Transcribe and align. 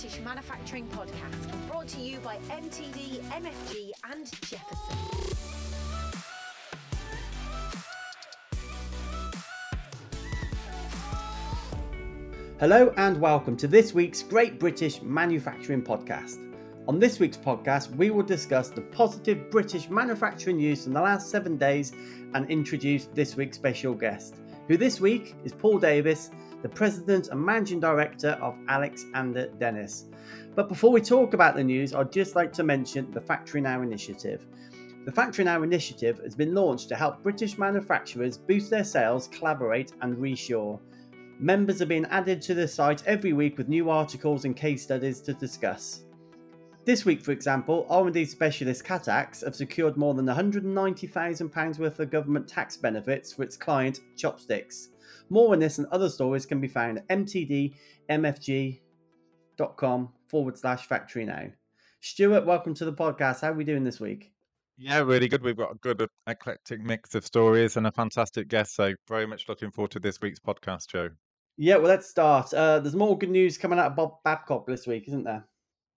British 0.00 0.20
Manufacturing 0.20 0.86
Podcast, 0.86 1.68
brought 1.68 1.86
to 1.88 2.00
you 2.00 2.20
by 2.20 2.36
MTD, 2.48 3.20
MFG, 3.20 3.90
and 4.10 4.30
Jefferson. 4.40 4.96
Hello 12.58 12.94
and 12.96 13.20
welcome 13.20 13.58
to 13.58 13.68
this 13.68 13.92
week's 13.92 14.22
Great 14.22 14.58
British 14.58 15.02
Manufacturing 15.02 15.82
Podcast. 15.82 16.38
On 16.88 16.98
this 16.98 17.20
week's 17.20 17.36
podcast, 17.36 17.94
we 17.94 18.08
will 18.08 18.22
discuss 18.22 18.70
the 18.70 18.80
positive 18.80 19.50
British 19.50 19.90
manufacturing 19.90 20.56
news 20.56 20.84
from 20.84 20.94
the 20.94 21.02
last 21.02 21.28
seven 21.28 21.58
days 21.58 21.92
and 22.32 22.50
introduce 22.50 23.04
this 23.12 23.36
week's 23.36 23.58
special 23.58 23.92
guest, 23.92 24.36
who 24.66 24.78
this 24.78 24.98
week 24.98 25.34
is 25.44 25.52
Paul 25.52 25.78
Davis, 25.78 26.30
the 26.62 26.68
President 26.68 27.28
and 27.28 27.40
Managing 27.40 27.80
Director 27.80 28.38
of 28.42 28.56
Alexander 28.68 29.48
Dennis. 29.58 30.06
But 30.54 30.68
before 30.68 30.92
we 30.92 31.00
talk 31.00 31.34
about 31.34 31.54
the 31.54 31.64
news, 31.64 31.94
I'd 31.94 32.12
just 32.12 32.36
like 32.36 32.52
to 32.54 32.62
mention 32.62 33.10
the 33.10 33.20
Factory 33.20 33.60
Now 33.60 33.82
initiative. 33.82 34.46
The 35.06 35.12
Factory 35.12 35.44
Now 35.44 35.62
initiative 35.62 36.20
has 36.22 36.34
been 36.34 36.54
launched 36.54 36.88
to 36.90 36.96
help 36.96 37.22
British 37.22 37.56
manufacturers 37.56 38.36
boost 38.36 38.70
their 38.70 38.84
sales, 38.84 39.28
collaborate, 39.28 39.92
and 40.02 40.16
reshore. 40.16 40.78
Members 41.38 41.80
are 41.80 41.86
being 41.86 42.04
added 42.06 42.42
to 42.42 42.54
the 42.54 42.68
site 42.68 43.02
every 43.06 43.32
week 43.32 43.56
with 43.56 43.68
new 43.68 43.88
articles 43.88 44.44
and 44.44 44.54
case 44.54 44.82
studies 44.82 45.22
to 45.22 45.32
discuss. 45.32 46.04
This 46.86 47.04
week, 47.04 47.20
for 47.20 47.32
example, 47.32 47.86
R&D 47.90 48.24
specialist 48.24 48.84
Catax 48.84 49.44
have 49.44 49.54
secured 49.54 49.98
more 49.98 50.14
than 50.14 50.24
£190,000 50.24 51.78
worth 51.78 52.00
of 52.00 52.10
government 52.10 52.48
tax 52.48 52.78
benefits 52.78 53.34
for 53.34 53.42
its 53.42 53.54
client, 53.54 54.00
Chopsticks. 54.16 54.88
More 55.28 55.52
on 55.52 55.58
this 55.58 55.76
and 55.76 55.86
other 55.88 56.08
stories 56.08 56.46
can 56.46 56.58
be 56.58 56.68
found 56.68 56.96
at 56.98 57.06
mtdmfg.com 57.08 57.68
forward 60.28 60.56
slash 60.56 60.86
factory 60.86 61.26
now. 61.26 61.48
Stuart, 62.00 62.46
welcome 62.46 62.72
to 62.72 62.86
the 62.86 62.94
podcast. 62.94 63.42
How 63.42 63.50
are 63.50 63.54
we 63.54 63.64
doing 63.64 63.84
this 63.84 64.00
week? 64.00 64.32
Yeah, 64.78 65.00
really 65.00 65.28
good. 65.28 65.42
We've 65.42 65.54
got 65.54 65.72
a 65.72 65.78
good 65.78 66.08
eclectic 66.26 66.80
mix 66.80 67.14
of 67.14 67.26
stories 67.26 67.76
and 67.76 67.86
a 67.86 67.92
fantastic 67.92 68.48
guest. 68.48 68.74
So, 68.74 68.94
very 69.06 69.26
much 69.26 69.50
looking 69.50 69.70
forward 69.70 69.90
to 69.90 70.00
this 70.00 70.18
week's 70.22 70.40
podcast, 70.40 70.88
Joe. 70.88 71.10
Yeah, 71.58 71.76
well, 71.76 71.88
let's 71.88 72.08
start. 72.08 72.54
Uh, 72.54 72.80
there's 72.80 72.96
more 72.96 73.18
good 73.18 73.28
news 73.28 73.58
coming 73.58 73.78
out 73.78 73.88
of 73.88 73.96
Bob 73.96 74.22
Babcock 74.24 74.66
this 74.66 74.86
week, 74.86 75.06
isn't 75.08 75.24
there? 75.24 75.44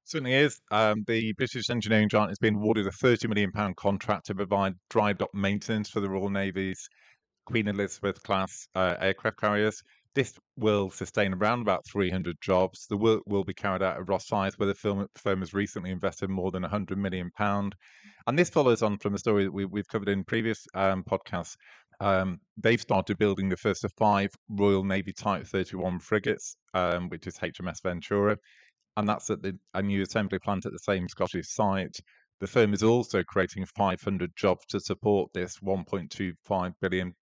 Certainly 0.05 0.33
is. 0.33 0.59
Um, 0.69 1.03
the 1.07 1.33
British 1.33 1.69
engineering 1.69 2.09
giant 2.09 2.29
has 2.29 2.39
been 2.39 2.55
awarded 2.55 2.87
a 2.87 2.91
£30 2.91 3.29
million 3.29 3.51
contract 3.75 4.25
to 4.27 4.35
provide 4.35 4.73
dry 4.89 5.13
dock 5.13 5.33
maintenance 5.33 5.89
for 5.89 6.01
the 6.01 6.09
Royal 6.09 6.29
Navy's 6.29 6.89
Queen 7.45 7.67
Elizabeth 7.67 8.21
class 8.23 8.67
uh, 8.75 8.95
aircraft 8.99 9.39
carriers. 9.39 9.81
This 10.15 10.37
will 10.57 10.91
sustain 10.91 11.33
around 11.33 11.61
about 11.61 11.85
300 11.91 12.35
jobs. 12.41 12.85
The 12.87 12.97
work 12.97 13.23
will 13.25 13.43
be 13.43 13.53
carried 13.53 13.81
out 13.81 13.97
at 13.97 14.05
Rosyth, 14.05 14.59
where 14.59 14.67
the 14.67 14.75
firm, 14.75 15.07
firm 15.15 15.39
has 15.39 15.53
recently 15.53 15.89
invested 15.89 16.29
more 16.29 16.51
than 16.51 16.61
100 16.61 16.97
million 16.97 17.31
pound. 17.35 17.73
And 18.27 18.37
this 18.37 18.49
follows 18.49 18.83
on 18.83 18.99
from 18.99 19.15
a 19.15 19.17
story 19.17 19.45
that 19.45 19.53
we, 19.53 19.63
have 19.75 19.87
covered 19.87 20.09
in 20.09 20.23
previous 20.23 20.67
um, 20.75 21.03
podcasts. 21.03 21.55
Um, 21.99 22.39
they've 22.57 22.81
started 22.81 23.17
building 23.17 23.49
the 23.49 23.57
first 23.57 23.83
of 23.83 23.91
five 23.97 24.29
Royal 24.49 24.83
Navy 24.83 25.13
Type 25.13 25.47
31 25.47 25.99
frigates, 25.99 26.57
um, 26.73 27.09
which 27.09 27.25
is 27.25 27.37
HMS 27.37 27.81
Venturer, 27.81 28.37
and 28.97 29.07
that's 29.07 29.29
at 29.29 29.41
the, 29.41 29.57
a 29.73 29.81
new 29.81 30.01
assembly 30.01 30.39
plant 30.39 30.65
at 30.65 30.71
the 30.71 30.79
same 30.79 31.07
Scottish 31.07 31.47
site. 31.47 31.97
The 32.39 32.47
firm 32.47 32.73
is 32.73 32.83
also 32.83 33.23
creating 33.23 33.65
500 33.65 34.31
jobs 34.35 34.65
to 34.67 34.79
support 34.79 35.31
this 35.33 35.59
1.25 35.59 36.73
billion 36.81 37.13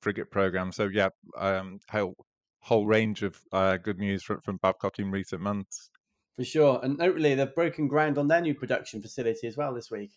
frigate 0.00 0.30
program. 0.30 0.72
So 0.72 0.88
yeah, 0.92 1.08
um, 1.38 1.78
whole 1.90 2.16
whole 2.60 2.86
range 2.86 3.22
of 3.22 3.36
uh, 3.52 3.76
good 3.76 3.98
news 3.98 4.22
from, 4.22 4.40
from 4.42 4.56
Babcock 4.58 4.98
in 4.98 5.10
recent 5.10 5.42
months. 5.42 5.90
For 6.36 6.44
sure, 6.44 6.80
and 6.82 6.96
notably 6.96 7.34
they've 7.34 7.54
broken 7.54 7.88
ground 7.88 8.18
on 8.18 8.28
their 8.28 8.40
new 8.40 8.54
production 8.54 9.02
facility 9.02 9.46
as 9.46 9.56
well 9.56 9.74
this 9.74 9.90
week. 9.90 10.12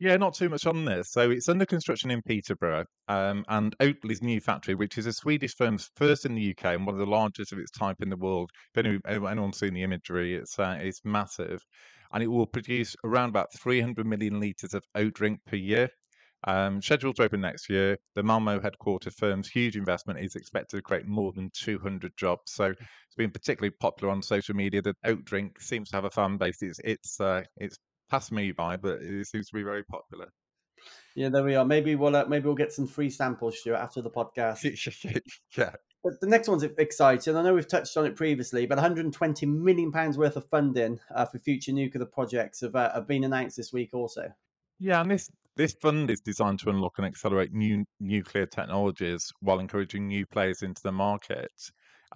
Yeah, 0.00 0.16
not 0.16 0.34
too 0.34 0.48
much 0.48 0.66
on 0.66 0.84
this. 0.86 1.10
So 1.12 1.30
it's 1.30 1.48
under 1.48 1.64
construction 1.66 2.10
in 2.10 2.22
Peterborough, 2.22 2.86
um, 3.08 3.44
and 3.48 3.76
Oatly's 3.80 4.22
new 4.22 4.40
factory, 4.40 4.74
which 4.74 4.96
is 4.98 5.06
a 5.06 5.12
Swedish 5.12 5.54
firm's 5.54 5.90
first 5.94 6.24
in 6.24 6.34
the 6.34 6.40
UK 6.42 6.74
and 6.74 6.86
one 6.86 6.94
of 6.94 6.98
the 6.98 7.06
largest 7.06 7.52
of 7.52 7.58
its 7.58 7.70
type 7.70 7.98
in 8.00 8.08
the 8.08 8.16
world. 8.16 8.50
If 8.74 8.86
anyone's 9.24 9.58
seen 9.58 9.74
the 9.74 9.82
imagery, 9.82 10.34
it's 10.34 10.58
uh, 10.58 10.78
it's 10.80 11.04
massive, 11.04 11.60
and 12.12 12.22
it 12.22 12.28
will 12.28 12.46
produce 12.46 12.96
around 13.04 13.28
about 13.28 13.52
300 13.52 14.06
million 14.06 14.40
litres 14.40 14.72
of 14.74 14.84
oat 14.96 15.12
drink 15.14 15.40
per 15.46 15.56
year. 15.56 15.90
Um, 16.44 16.80
scheduled 16.80 17.16
to 17.16 17.24
open 17.24 17.42
next 17.42 17.68
year, 17.68 17.98
the 18.14 18.22
Malmo 18.22 18.58
headquarter 18.60 19.10
firm's 19.10 19.48
huge 19.50 19.76
investment 19.76 20.18
is 20.20 20.34
expected 20.34 20.76
to 20.78 20.82
create 20.82 21.06
more 21.06 21.32
than 21.32 21.50
200 21.52 22.16
jobs. 22.16 22.52
So 22.52 22.64
it's 22.70 23.16
been 23.18 23.30
particularly 23.30 23.74
popular 23.78 24.10
on 24.12 24.22
social 24.22 24.56
media. 24.56 24.80
The 24.80 24.94
oat 25.04 25.26
drink 25.26 25.60
seems 25.60 25.90
to 25.90 25.96
have 25.96 26.04
a 26.06 26.10
fan 26.10 26.38
base. 26.38 26.62
It's 26.62 26.80
it's 26.84 27.20
uh, 27.20 27.42
it's 27.58 27.76
passed 28.10 28.32
me 28.32 28.52
by, 28.52 28.76
but 28.76 29.00
it 29.00 29.26
seems 29.26 29.48
to 29.48 29.54
be 29.54 29.62
very 29.62 29.84
popular. 29.84 30.32
Yeah, 31.14 31.28
there 31.28 31.44
we 31.44 31.54
are. 31.56 31.64
Maybe 31.64 31.96
we'll 31.96 32.16
uh, 32.16 32.24
maybe 32.26 32.46
we'll 32.46 32.54
get 32.54 32.72
some 32.72 32.86
free 32.86 33.10
samples, 33.10 33.58
Stuart, 33.58 33.76
after 33.76 34.00
the 34.00 34.10
podcast. 34.10 34.62
yeah. 35.56 35.72
But 36.02 36.14
the 36.20 36.26
next 36.26 36.48
one's 36.48 36.62
exciting. 36.62 37.36
I 37.36 37.42
know 37.42 37.54
we've 37.54 37.68
touched 37.68 37.96
on 37.96 38.06
it 38.06 38.16
previously, 38.16 38.64
but 38.64 38.78
120 38.78 39.44
million 39.46 39.92
pounds 39.92 40.16
worth 40.16 40.36
of 40.36 40.48
funding 40.48 40.98
uh, 41.14 41.26
for 41.26 41.38
future 41.38 41.72
nuclear 41.72 42.06
projects 42.06 42.62
have, 42.62 42.74
uh, 42.74 42.90
have 42.94 43.06
been 43.06 43.24
announced 43.24 43.58
this 43.58 43.72
week, 43.72 43.90
also. 43.92 44.32
Yeah, 44.78 45.02
and 45.02 45.10
this 45.10 45.30
this 45.56 45.74
fund 45.74 46.10
is 46.10 46.20
designed 46.20 46.60
to 46.60 46.70
unlock 46.70 46.94
and 46.96 47.06
accelerate 47.06 47.52
new 47.52 47.84
nuclear 47.98 48.46
technologies 48.46 49.30
while 49.40 49.58
encouraging 49.58 50.06
new 50.06 50.24
players 50.24 50.62
into 50.62 50.80
the 50.82 50.92
market. 50.92 51.52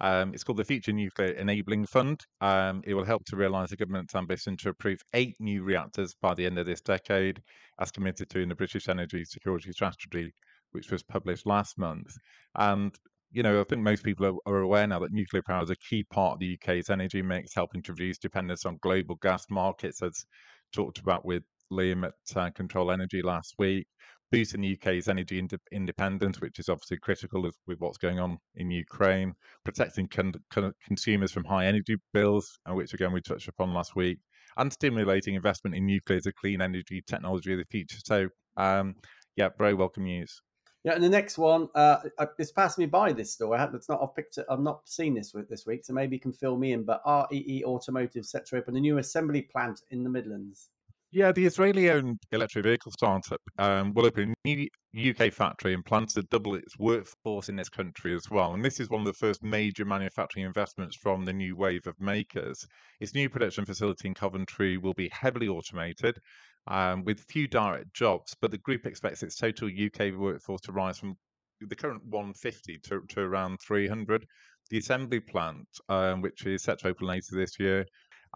Um, 0.01 0.33
it's 0.33 0.43
called 0.43 0.57
the 0.57 0.65
Future 0.65 0.91
Nuclear 0.91 1.31
Enabling 1.31 1.85
Fund. 1.85 2.21
Um, 2.41 2.81
it 2.85 2.93
will 2.93 3.05
help 3.05 3.25
to 3.25 3.35
realise 3.35 3.69
the 3.69 3.77
government's 3.77 4.15
ambition 4.15 4.57
to 4.57 4.69
approve 4.69 4.99
eight 5.13 5.35
new 5.39 5.63
reactors 5.63 6.15
by 6.21 6.33
the 6.33 6.45
end 6.45 6.59
of 6.59 6.65
this 6.65 6.81
decade, 6.81 7.41
as 7.79 7.91
committed 7.91 8.29
to 8.29 8.39
in 8.39 8.49
the 8.49 8.55
British 8.55 8.89
Energy 8.89 9.23
Security 9.23 9.71
Strategy, 9.71 10.33
which 10.71 10.91
was 10.91 11.03
published 11.03 11.45
last 11.45 11.77
month. 11.77 12.17
And 12.55 12.93
you 13.31 13.43
know, 13.43 13.59
I 13.59 13.63
think 13.65 13.81
most 13.81 14.03
people 14.03 14.25
are, 14.25 14.53
are, 14.53 14.61
aware 14.61 14.87
now 14.87 14.99
that 14.99 15.11
nuclear 15.11 15.43
power 15.43 15.63
is 15.63 15.69
a 15.69 15.75
key 15.75 16.03
part 16.03 16.33
of 16.33 16.39
the 16.39 16.57
UK's 16.57 16.89
energy 16.89 17.21
mix, 17.21 17.53
helping 17.53 17.81
to 17.83 17.91
reduce 17.91 18.17
dependence 18.17 18.65
on 18.65 18.79
global 18.81 19.15
gas 19.15 19.45
markets, 19.49 20.01
as 20.01 20.25
talked 20.71 20.99
about 20.99 21.25
with 21.25 21.43
Liam 21.71 22.05
at 22.05 22.37
uh, 22.37 22.49
Control 22.51 22.91
Energy 22.91 23.21
last 23.21 23.55
week, 23.57 23.87
boosting 24.31 24.61
the 24.61 24.73
UK's 24.73 25.07
energy 25.07 25.39
ind- 25.39 25.57
independence, 25.71 26.41
which 26.41 26.59
is 26.59 26.69
obviously 26.69 26.97
critical 26.97 27.41
with, 27.41 27.55
with, 27.67 27.79
what's 27.79 27.97
going 27.97 28.19
on 28.19 28.37
in 28.55 28.71
Ukraine, 28.71 29.33
protecting 29.63 30.07
con- 30.07 30.33
con- 30.51 30.73
consumers 30.85 31.31
from 31.31 31.43
high 31.45 31.65
energy 31.65 31.95
bills, 32.13 32.59
uh, 32.69 32.73
which 32.73 32.93
again 32.93 33.13
we 33.13 33.21
touched 33.21 33.47
upon 33.47 33.73
last 33.73 33.95
week, 33.95 34.19
and 34.57 34.71
stimulating 34.71 35.35
investment 35.35 35.75
in 35.75 35.85
nuclear 35.85 36.17
as 36.17 36.25
a 36.25 36.33
clean 36.33 36.61
energy 36.61 37.03
technology 37.05 37.53
of 37.53 37.59
the 37.59 37.65
future. 37.65 37.99
So, 38.03 38.29
um, 38.57 38.95
yeah, 39.35 39.49
very 39.57 39.73
welcome 39.73 40.03
news. 40.03 40.41
Yeah, 40.85 40.93
and 40.93 41.03
the 41.03 41.09
next 41.09 41.39
one, 41.39 41.67
uh, 41.73 41.97
it's 42.37 42.51
passed 42.51 42.77
me 42.77 42.85
by 42.85 43.11
this 43.11 43.33
story. 43.33 43.59
It's 43.73 43.89
not. 43.89 44.03
I've 44.03 44.15
picked 44.15 44.37
it. 44.37 44.45
I've 44.47 44.59
not 44.59 44.87
seen 44.87 45.15
this 45.15 45.33
this 45.49 45.65
week, 45.65 45.83
so 45.83 45.93
maybe 45.93 46.15
you 46.15 46.19
can 46.19 46.31
fill 46.31 46.57
me 46.57 46.73
in. 46.73 46.83
But 46.83 47.01
REE 47.07 47.63
Automotive 47.65 48.23
set 48.23 48.45
to 48.47 48.57
open 48.57 48.75
a 48.75 48.79
new 48.79 48.99
assembly 48.99 49.41
plant 49.41 49.81
in 49.89 50.03
the 50.03 50.11
Midlands. 50.11 50.69
Yeah, 51.15 51.31
the 51.31 51.45
Israeli-owned 51.45 52.19
electric 52.33 52.65
vehicle 52.65 52.91
startup 52.91 53.39
um, 53.57 53.93
will 53.93 54.05
open 54.05 54.33
a 54.33 54.35
new 54.43 54.67
UK 54.93 55.31
factory 55.31 55.73
and 55.73 55.85
plans 55.85 56.13
to 56.15 56.23
double 56.23 56.55
its 56.55 56.77
workforce 56.77 57.47
in 57.47 57.55
this 57.55 57.69
country 57.69 58.13
as 58.13 58.29
well. 58.29 58.53
And 58.53 58.65
this 58.65 58.81
is 58.81 58.89
one 58.89 58.99
of 58.99 59.07
the 59.07 59.13
first 59.13 59.41
major 59.41 59.85
manufacturing 59.85 60.45
investments 60.45 60.97
from 60.97 61.23
the 61.23 61.31
new 61.31 61.55
wave 61.55 61.87
of 61.87 61.97
makers. 62.01 62.67
Its 62.99 63.13
new 63.13 63.29
production 63.29 63.63
facility 63.63 64.09
in 64.09 64.13
Coventry 64.13 64.77
will 64.77 64.93
be 64.93 65.07
heavily 65.13 65.47
automated 65.47 66.19
um, 66.67 67.05
with 67.05 67.21
few 67.29 67.47
direct 67.47 67.93
jobs, 67.93 68.35
but 68.41 68.51
the 68.51 68.57
group 68.57 68.85
expects 68.85 69.23
its 69.23 69.37
total 69.37 69.69
UK 69.69 70.13
workforce 70.17 70.59
to 70.63 70.73
rise 70.73 70.99
from 70.99 71.15
the 71.61 71.77
current 71.77 72.03
150 72.09 72.79
to, 72.79 73.01
to 73.07 73.21
around 73.21 73.59
300. 73.65 74.25
The 74.69 74.79
assembly 74.79 75.21
plant, 75.21 75.67
um, 75.87 76.21
which 76.21 76.45
is 76.45 76.63
set 76.63 76.79
to 76.79 76.89
open 76.89 77.07
later 77.07 77.35
this 77.35 77.57
year, 77.57 77.85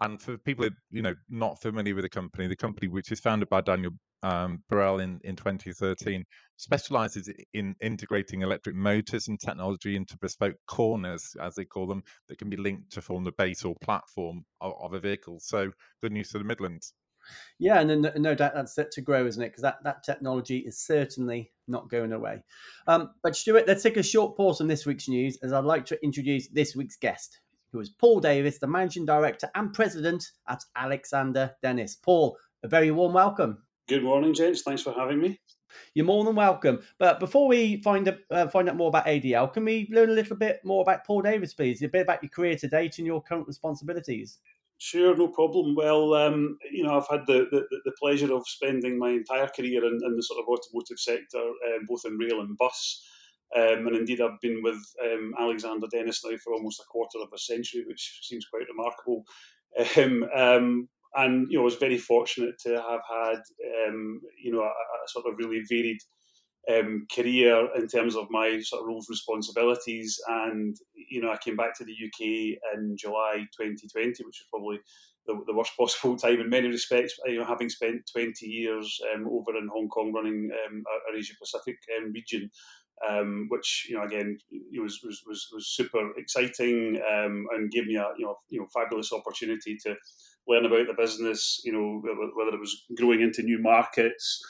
and 0.00 0.20
for 0.20 0.38
people 0.38 0.68
you 0.90 1.02
know 1.02 1.14
not 1.28 1.60
familiar 1.60 1.94
with 1.94 2.04
the 2.04 2.08
company, 2.08 2.46
the 2.46 2.56
company 2.56 2.88
which 2.88 3.12
is 3.12 3.20
founded 3.20 3.48
by 3.48 3.60
Daniel 3.60 3.92
um, 4.22 4.62
Barel 4.68 5.00
in, 5.00 5.20
in 5.24 5.36
2013 5.36 6.24
specializes 6.56 7.30
in 7.54 7.74
integrating 7.80 8.42
electric 8.42 8.76
motors 8.76 9.28
and 9.28 9.40
technology 9.40 9.96
into 9.96 10.18
bespoke 10.18 10.56
corners, 10.66 11.34
as 11.40 11.54
they 11.54 11.64
call 11.64 11.86
them, 11.86 12.02
that 12.28 12.38
can 12.38 12.50
be 12.50 12.56
linked 12.56 12.92
to 12.92 13.02
form 13.02 13.24
the 13.24 13.32
base 13.32 13.64
or 13.64 13.74
platform 13.82 14.44
of, 14.60 14.74
of 14.80 14.92
a 14.92 15.00
vehicle. 15.00 15.38
So 15.40 15.70
good 16.02 16.12
news 16.12 16.30
to 16.30 16.38
the 16.38 16.44
Midlands. 16.44 16.92
Yeah, 17.58 17.80
and 17.80 18.02
no, 18.02 18.12
no 18.16 18.34
doubt 18.34 18.54
that's 18.54 18.74
set 18.74 18.90
to 18.92 19.00
grow, 19.00 19.26
isn't 19.26 19.42
it? 19.42 19.48
Because 19.48 19.62
that, 19.62 19.78
that 19.84 20.02
technology 20.02 20.58
is 20.58 20.78
certainly 20.78 21.52
not 21.68 21.90
going 21.90 22.12
away. 22.12 22.42
Um, 22.86 23.10
but 23.22 23.36
Stuart, 23.36 23.66
let's 23.66 23.82
take 23.82 23.98
a 23.98 24.02
short 24.02 24.36
pause 24.36 24.60
on 24.60 24.68
this 24.68 24.86
week's 24.86 25.08
news 25.08 25.38
as 25.42 25.52
I'd 25.52 25.64
like 25.64 25.84
to 25.86 26.02
introduce 26.04 26.48
this 26.48 26.74
week's 26.74 26.96
guest 26.96 27.40
who 27.72 27.80
is 27.80 27.90
Paul 27.90 28.20
Davis, 28.20 28.58
the 28.58 28.66
managing 28.66 29.06
director 29.06 29.50
and 29.54 29.72
president 29.72 30.30
at 30.48 30.64
Alexander 30.76 31.54
Dennis. 31.62 31.96
Paul, 31.96 32.36
a 32.62 32.68
very 32.68 32.90
warm 32.90 33.12
welcome. 33.12 33.62
Good 33.88 34.02
morning, 34.02 34.34
gents. 34.34 34.62
Thanks 34.62 34.82
for 34.82 34.92
having 34.92 35.20
me. 35.20 35.40
You're 35.94 36.06
more 36.06 36.24
than 36.24 36.34
welcome. 36.34 36.80
But 36.98 37.20
before 37.20 37.46
we 37.48 37.80
find 37.82 38.16
uh, 38.30 38.48
find 38.48 38.68
out 38.68 38.76
more 38.76 38.88
about 38.88 39.06
ADL, 39.06 39.52
can 39.52 39.64
we 39.64 39.88
learn 39.90 40.10
a 40.10 40.14
little 40.14 40.36
bit 40.36 40.60
more 40.64 40.82
about 40.82 41.06
Paul 41.06 41.22
Davis, 41.22 41.54
please? 41.54 41.82
A 41.82 41.88
bit 41.88 42.02
about 42.02 42.22
your 42.22 42.30
career 42.30 42.56
to 42.56 42.68
date 42.68 42.98
and 42.98 43.06
your 43.06 43.22
current 43.22 43.46
responsibilities. 43.46 44.38
Sure, 44.78 45.14
no 45.14 45.28
problem. 45.28 45.74
Well, 45.74 46.14
um, 46.14 46.56
you 46.72 46.82
know, 46.82 46.96
I've 46.96 47.08
had 47.08 47.26
the, 47.26 47.46
the, 47.50 47.66
the, 47.84 47.92
pleasure 48.00 48.32
of 48.32 48.48
spending 48.48 48.98
my 48.98 49.10
entire 49.10 49.46
career 49.48 49.84
in, 49.84 49.98
in 50.02 50.16
the 50.16 50.22
sort 50.22 50.40
of 50.40 50.48
automotive 50.48 50.98
sector, 50.98 51.38
um, 51.38 51.84
both 51.86 52.06
in 52.06 52.16
rail 52.16 52.40
and 52.40 52.56
bus. 52.56 53.04
Um, 53.56 53.86
and 53.86 53.96
indeed, 53.96 54.20
I've 54.20 54.40
been 54.40 54.62
with 54.62 54.80
um, 55.04 55.34
Alexander 55.38 55.86
Dennis 55.90 56.24
now 56.24 56.36
for 56.42 56.52
almost 56.52 56.80
a 56.80 56.84
quarter 56.84 57.18
of 57.20 57.28
a 57.34 57.38
century, 57.38 57.84
which 57.86 58.20
seems 58.22 58.46
quite 58.46 58.68
remarkable. 58.68 59.24
Um, 59.96 60.24
um, 60.34 60.88
and 61.14 61.46
you 61.50 61.58
know, 61.58 61.62
I 61.62 61.64
was 61.64 61.76
very 61.76 61.98
fortunate 61.98 62.58
to 62.60 62.70
have 62.70 63.00
had 63.08 63.40
um, 63.86 64.20
you 64.42 64.52
know 64.52 64.62
a, 64.62 64.66
a, 64.66 65.08
sort 65.08 65.26
of 65.26 65.34
really 65.38 65.62
varied 65.68 65.98
um, 66.72 67.06
career 67.12 67.68
in 67.76 67.88
terms 67.88 68.14
of 68.14 68.30
my 68.30 68.60
sort 68.60 68.82
of 68.82 68.88
roles 68.88 69.08
responsibilities. 69.08 70.18
And 70.28 70.76
you 70.94 71.20
know, 71.20 71.30
I 71.30 71.38
came 71.38 71.56
back 71.56 71.76
to 71.78 71.84
the 71.84 71.92
UK 71.92 72.58
in 72.76 72.96
July 72.96 73.46
2020, 73.58 74.08
which 74.10 74.24
was 74.24 74.46
probably 74.50 74.78
the, 75.26 75.40
the 75.46 75.56
worst 75.56 75.76
possible 75.76 76.16
time 76.18 76.40
in 76.40 76.48
many 76.48 76.68
respects. 76.68 77.14
You 77.26 77.38
know, 77.38 77.44
having 77.44 77.68
spent 77.68 78.08
20 78.12 78.46
years 78.46 79.00
over 79.14 79.56
in 79.56 79.68
Hong 79.72 79.88
Kong 79.88 80.12
running 80.12 80.50
our 80.52 81.16
Asia 81.16 81.34
Pacific 81.40 81.76
region. 82.12 82.50
Um, 83.08 83.46
which 83.48 83.86
you 83.88 83.96
know 83.96 84.04
again 84.04 84.38
was 84.78 85.00
was 85.02 85.22
was, 85.26 85.48
was 85.54 85.68
super 85.68 86.10
exciting 86.18 87.00
um, 87.10 87.46
and 87.54 87.70
gave 87.70 87.86
me 87.86 87.96
a 87.96 88.08
you 88.18 88.26
know 88.26 88.36
you 88.50 88.60
know 88.60 88.66
fabulous 88.74 89.12
opportunity 89.12 89.78
to 89.84 89.96
learn 90.46 90.66
about 90.66 90.86
the 90.86 90.94
business. 90.94 91.62
You 91.64 91.72
know 91.72 92.02
whether 92.36 92.54
it 92.54 92.60
was 92.60 92.84
growing 92.96 93.22
into 93.22 93.42
new 93.42 93.58
markets, 93.58 94.42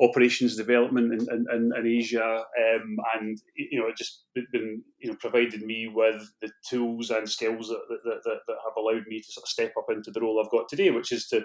operations 0.00 0.56
development 0.56 1.12
in, 1.12 1.46
in, 1.52 1.72
in 1.76 1.86
Asia, 1.86 2.44
um, 2.44 2.96
and 3.18 3.38
you 3.54 3.80
know, 3.80 3.86
it 3.86 3.96
just 3.96 4.24
been 4.52 4.82
you 4.98 5.10
know 5.10 5.16
provided 5.18 5.62
me 5.62 5.88
with 5.92 6.22
the 6.42 6.50
tools 6.68 7.10
and 7.10 7.28
skills 7.28 7.68
that, 7.68 7.80
that, 7.88 8.20
that, 8.24 8.38
that, 8.46 8.56
have 8.64 8.76
allowed 8.76 9.06
me 9.08 9.20
to 9.20 9.32
sort 9.32 9.44
of 9.44 9.48
step 9.48 9.72
up 9.78 9.86
into 9.88 10.10
the 10.10 10.20
role 10.20 10.42
I've 10.42 10.50
got 10.50 10.68
today, 10.68 10.90
which 10.90 11.12
is 11.12 11.26
to 11.28 11.42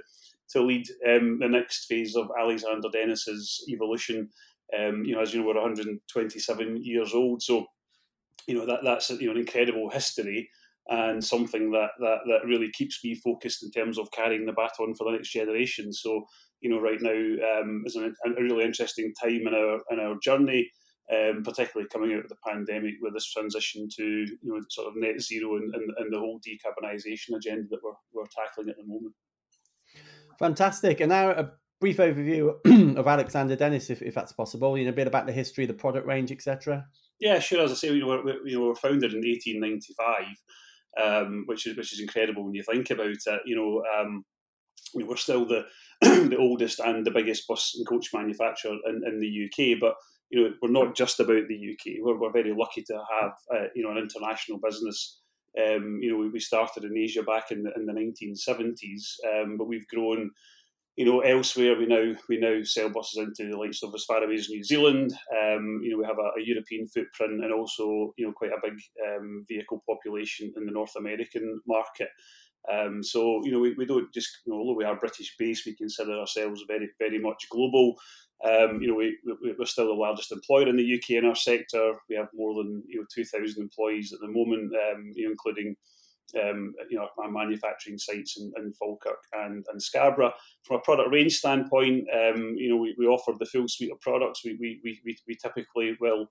to 0.50 0.62
lead 0.62 0.86
um, 1.08 1.40
the 1.40 1.48
next 1.48 1.86
phase 1.86 2.16
of 2.16 2.30
Alexander 2.40 2.90
Dennis's 2.92 3.66
evolution. 3.70 4.30
Um, 4.78 5.04
you 5.04 5.16
know, 5.16 5.22
as 5.22 5.34
you 5.34 5.42
know, 5.42 5.48
we're 5.48 5.56
127 5.56 6.84
years 6.84 7.14
old, 7.14 7.42
so 7.42 7.66
you 8.48 8.56
know 8.56 8.66
that 8.66 8.80
that's 8.84 9.10
you 9.10 9.28
know 9.28 9.34
an 9.34 9.40
incredible 9.40 9.90
history 9.90 10.50
and 10.90 11.24
something 11.24 11.72
that, 11.72 11.92
that 12.00 12.20
that 12.26 12.46
really 12.46 12.70
keeps 12.72 13.04
me 13.04 13.16
focused 13.16 13.64
in 13.64 13.72
terms 13.72 13.98
of 13.98 14.12
carrying 14.12 14.46
the 14.46 14.54
baton 14.54 14.96
for 14.96 15.06
the 15.06 15.12
next 15.12 15.32
generation. 15.32 15.94
So 15.94 16.26
you 16.60 16.70
know, 16.70 16.80
right 16.80 17.02
now 17.02 17.60
um, 17.60 17.84
is 17.86 17.96
an, 17.96 18.14
a 18.26 18.42
really 18.42 18.66
interesting 18.66 19.14
time 19.22 19.48
in 19.48 19.54
our 19.54 19.80
in 19.92 20.00
our 20.00 20.18
journey. 20.22 20.72
Um, 21.12 21.44
particularly 21.44 21.90
coming 21.92 22.14
out 22.14 22.24
of 22.24 22.30
the 22.30 22.38
pandemic 22.48 22.94
with 23.02 23.14
this 23.14 23.30
transition 23.30 23.90
to 23.98 24.04
you 24.04 24.38
know 24.44 24.62
sort 24.70 24.88
of 24.88 24.94
net 24.96 25.20
zero 25.20 25.58
and, 25.58 25.76
and, 25.76 25.92
and 25.98 26.14
the 26.14 26.18
whole 26.18 26.40
decarbonisation 26.40 27.36
agenda 27.36 27.68
that 27.70 27.80
we're, 27.84 27.92
we're 28.14 28.28
tackling 28.28 28.70
at 28.70 28.78
the 28.78 28.86
moment. 28.86 29.14
Fantastic. 30.40 31.02
And 31.02 31.10
now 31.10 31.32
a 31.32 31.52
brief 31.82 31.98
overview 31.98 32.54
of 32.98 33.08
Alexander 33.08 33.58
Dennis, 33.58 33.90
if, 33.90 34.02
if 34.02 34.14
that's 34.14 34.32
possible. 34.32 34.78
You 34.78 34.86
know, 34.86 34.92
a 34.92 34.94
bit 34.94 35.08
about 35.08 35.26
the 35.26 35.34
history, 35.34 35.66
the 35.66 35.74
product 35.74 36.08
range, 36.08 36.32
etc. 36.32 36.86
Yeah, 37.20 37.40
sure. 37.40 37.62
As 37.62 37.72
I 37.72 37.76
say, 37.76 38.00
know, 38.00 38.08
we're, 38.08 38.44
we, 38.44 38.52
you 38.52 38.74
founded 38.76 39.14
in 39.14 39.22
1895, 39.22 40.26
um, 41.04 41.44
which 41.48 41.68
is 41.68 41.76
which 41.76 41.92
is 41.92 42.00
incredible 42.00 42.46
when 42.46 42.54
you 42.54 42.64
think 42.64 42.90
about 42.92 43.08
it. 43.08 43.42
You 43.46 43.56
know, 43.56 43.84
um, 44.00 44.24
we're 44.94 45.18
still 45.18 45.46
the 45.46 45.66
the 46.02 46.38
oldest 46.38 46.80
and 46.80 47.06
the 47.06 47.12
biggest 47.12 47.48
bus 47.48 47.76
and 47.76 47.88
coach 47.88 48.10
manufacturer 48.14 48.78
in, 48.88 49.02
in 49.06 49.20
the 49.20 49.46
UK, 49.46 49.80
but 49.80 49.96
you 50.30 50.42
know 50.42 50.54
we're 50.62 50.72
not 50.72 50.96
just 50.96 51.20
about 51.20 51.48
the 51.48 51.74
UK. 51.74 51.98
We're, 52.02 52.20
we're 52.20 52.32
very 52.32 52.54
lucky 52.58 52.84
to 52.84 53.02
have 53.22 53.32
uh, 53.54 53.68
you 53.76 53.84
know 53.84 53.92
an 53.92 53.98
international 53.98 54.60
business. 54.64 55.20
Um, 55.60 56.00
you 56.02 56.12
know 56.12 56.18
we, 56.18 56.30
we 56.30 56.40
started 56.40 56.84
in 56.84 56.98
Asia 56.98 57.24
back 57.24 57.52
in 57.52 57.64
the, 57.64 57.72
in 57.76 57.86
the 57.86 57.94
1970s, 57.94 59.16
um, 59.32 59.58
but 59.58 59.68
we've 59.68 59.88
grown. 59.88 60.32
You 61.02 61.08
know, 61.08 61.22
elsewhere 61.22 61.76
we 61.80 61.88
now 61.88 62.14
we 62.30 62.38
now 62.38 62.62
sell 62.62 62.88
buses 62.88 63.18
into 63.18 63.50
the 63.50 63.58
likes 63.58 63.82
of 63.82 63.92
as 63.96 64.06
far 64.06 64.24
away 64.24 64.36
as 64.36 64.50
New 64.50 64.64
Zealand. 64.64 65.12
Um, 65.36 65.80
you 65.82 65.90
know, 65.90 65.98
we 65.98 66.06
have 66.06 66.20
a, 66.20 66.40
a, 66.40 66.44
European 66.46 66.86
footprint 66.86 67.44
and 67.44 67.52
also 67.52 68.14
you 68.18 68.28
know 68.28 68.34
quite 68.34 68.52
a 68.52 68.62
big 68.62 68.80
um, 69.08 69.44
vehicle 69.48 69.84
population 69.90 70.54
in 70.56 70.64
the 70.64 70.72
North 70.72 70.96
American 70.96 71.60
market. 71.66 72.10
Um, 72.72 73.02
so 73.02 73.42
you 73.44 73.52
know, 73.52 73.58
we, 73.58 73.74
we 73.74 73.88
don't 73.88 74.14
just 74.14 74.30
you 74.46 74.54
know, 74.54 74.60
although 74.60 74.78
we 74.78 74.84
are 74.84 74.96
British 74.96 75.36
based, 75.40 75.66
we 75.66 75.76
consider 75.76 76.12
ourselves 76.20 76.66
very 76.68 76.88
very 77.00 77.18
much 77.18 77.48
global. 77.50 77.96
Um, 78.46 78.80
you 78.80 78.88
know, 78.90 78.94
we, 78.94 79.18
we, 79.42 79.56
are 79.60 79.66
still 79.66 79.88
the 79.88 79.94
largest 79.94 80.32
employer 80.32 80.68
in 80.68 80.78
the 80.78 80.96
UK 80.98 81.18
in 81.18 81.26
our 81.26 81.36
sector. 81.36 81.96
We 82.12 82.16
have 82.16 82.30
more 82.36 82.54
than 82.62 82.84
you 82.88 83.00
know 83.00 83.08
2,000 83.12 83.60
employees 83.60 84.14
at 84.14 84.20
the 84.20 84.28
moment, 84.28 84.72
um, 84.76 85.14
you 85.16 85.26
know, 85.26 85.32
including 85.32 85.76
um, 86.36 86.74
you 86.90 86.98
know 86.98 87.08
our 87.18 87.32
manufacturing 87.32 87.98
sites 87.98 88.38
in, 88.40 88.52
in 88.58 88.74
Falkirk 88.74 89.24
and, 89.34 89.66
and 89.72 89.82
Scarborough. 89.82 90.34
From 90.64 90.78
a 90.78 90.82
product 90.82 91.12
range 91.12 91.38
standpoint, 91.38 92.06
um, 92.14 92.56
you 92.58 92.70
know, 92.70 92.78
we, 92.78 92.96
we 92.98 93.06
offer 93.06 93.34
the 93.38 93.46
full 93.46 93.68
suite 93.68 93.92
of 93.92 94.02
products. 94.02 94.42
We, 94.44 94.58
we, 94.60 94.82
we, 94.84 95.18
we 95.28 95.36
typically 95.36 95.98
will 96.00 96.28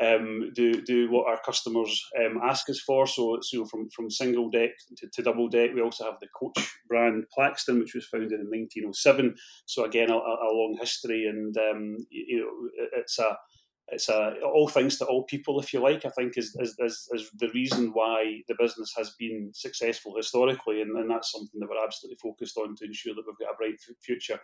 um, 0.00 0.50
do 0.54 0.80
do 0.80 1.10
what 1.10 1.26
our 1.26 1.38
customers 1.44 2.02
um, 2.18 2.40
ask 2.42 2.68
us 2.70 2.80
for. 2.80 3.06
So, 3.06 3.38
so 3.42 3.64
from 3.66 3.88
from 3.90 4.10
single 4.10 4.50
deck 4.50 4.70
to, 4.96 5.08
to, 5.12 5.22
double 5.22 5.48
deck, 5.48 5.70
we 5.74 5.82
also 5.82 6.04
have 6.04 6.20
the 6.20 6.28
coach 6.34 6.74
brand 6.88 7.24
Plaxton, 7.32 7.78
which 7.78 7.94
was 7.94 8.06
founded 8.06 8.32
in 8.32 8.46
1907. 8.46 9.34
So 9.66 9.84
again, 9.84 10.10
a, 10.10 10.14
a 10.14 10.50
long 10.52 10.76
history, 10.80 11.26
and 11.26 11.56
um, 11.58 11.96
you 12.10 12.40
know, 12.40 12.88
it's 12.96 13.18
a 13.18 13.36
it's 13.92 14.08
a 14.08 14.34
all 14.44 14.68
things 14.68 14.98
to 14.98 15.04
all 15.04 15.24
people, 15.24 15.60
if 15.60 15.72
you 15.72 15.80
like. 15.80 16.04
I 16.04 16.10
think 16.10 16.36
is 16.36 16.56
is, 16.60 16.76
is, 16.78 17.08
is 17.12 17.30
the 17.38 17.50
reason 17.54 17.90
why 17.92 18.42
the 18.48 18.54
business 18.58 18.92
has 18.96 19.10
been 19.18 19.50
successful 19.52 20.14
historically, 20.16 20.82
and, 20.82 20.96
and 20.96 21.10
that's 21.10 21.32
something 21.32 21.60
that 21.60 21.68
we're 21.68 21.84
absolutely 21.84 22.18
focused 22.22 22.56
on 22.56 22.76
to 22.76 22.84
ensure 22.84 23.14
that 23.14 23.24
we've 23.26 23.38
got 23.38 23.54
a 23.54 23.56
bright 23.56 23.80
future. 24.00 24.40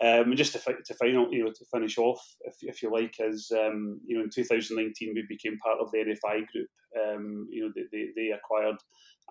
Um, 0.00 0.28
and 0.28 0.36
just 0.36 0.52
to, 0.52 0.60
to 0.60 0.94
final, 0.94 1.32
you 1.32 1.44
know, 1.44 1.50
to 1.50 1.64
finish 1.72 1.98
off, 1.98 2.22
if, 2.42 2.54
if 2.60 2.82
you 2.82 2.92
like, 2.92 3.16
is 3.18 3.50
um, 3.52 4.00
you 4.06 4.16
know, 4.16 4.24
in 4.24 4.30
2019 4.30 5.12
we 5.12 5.24
became 5.28 5.58
part 5.58 5.80
of 5.80 5.90
the 5.90 5.98
NFI 5.98 6.46
Group. 6.52 6.68
Um, 6.96 7.48
you 7.50 7.64
know, 7.64 7.72
they, 7.74 7.82
they, 7.90 8.08
they, 8.14 8.30
acquired 8.30 8.76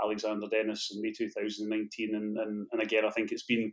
Alexander 0.04 0.48
Dennis 0.52 0.92
in 0.94 1.02
May 1.02 1.14
2019, 1.14 2.16
and, 2.16 2.38
and, 2.38 2.68
and 2.72 2.82
again, 2.82 3.06
I 3.06 3.12
think 3.12 3.32
it's 3.32 3.46
been 3.46 3.72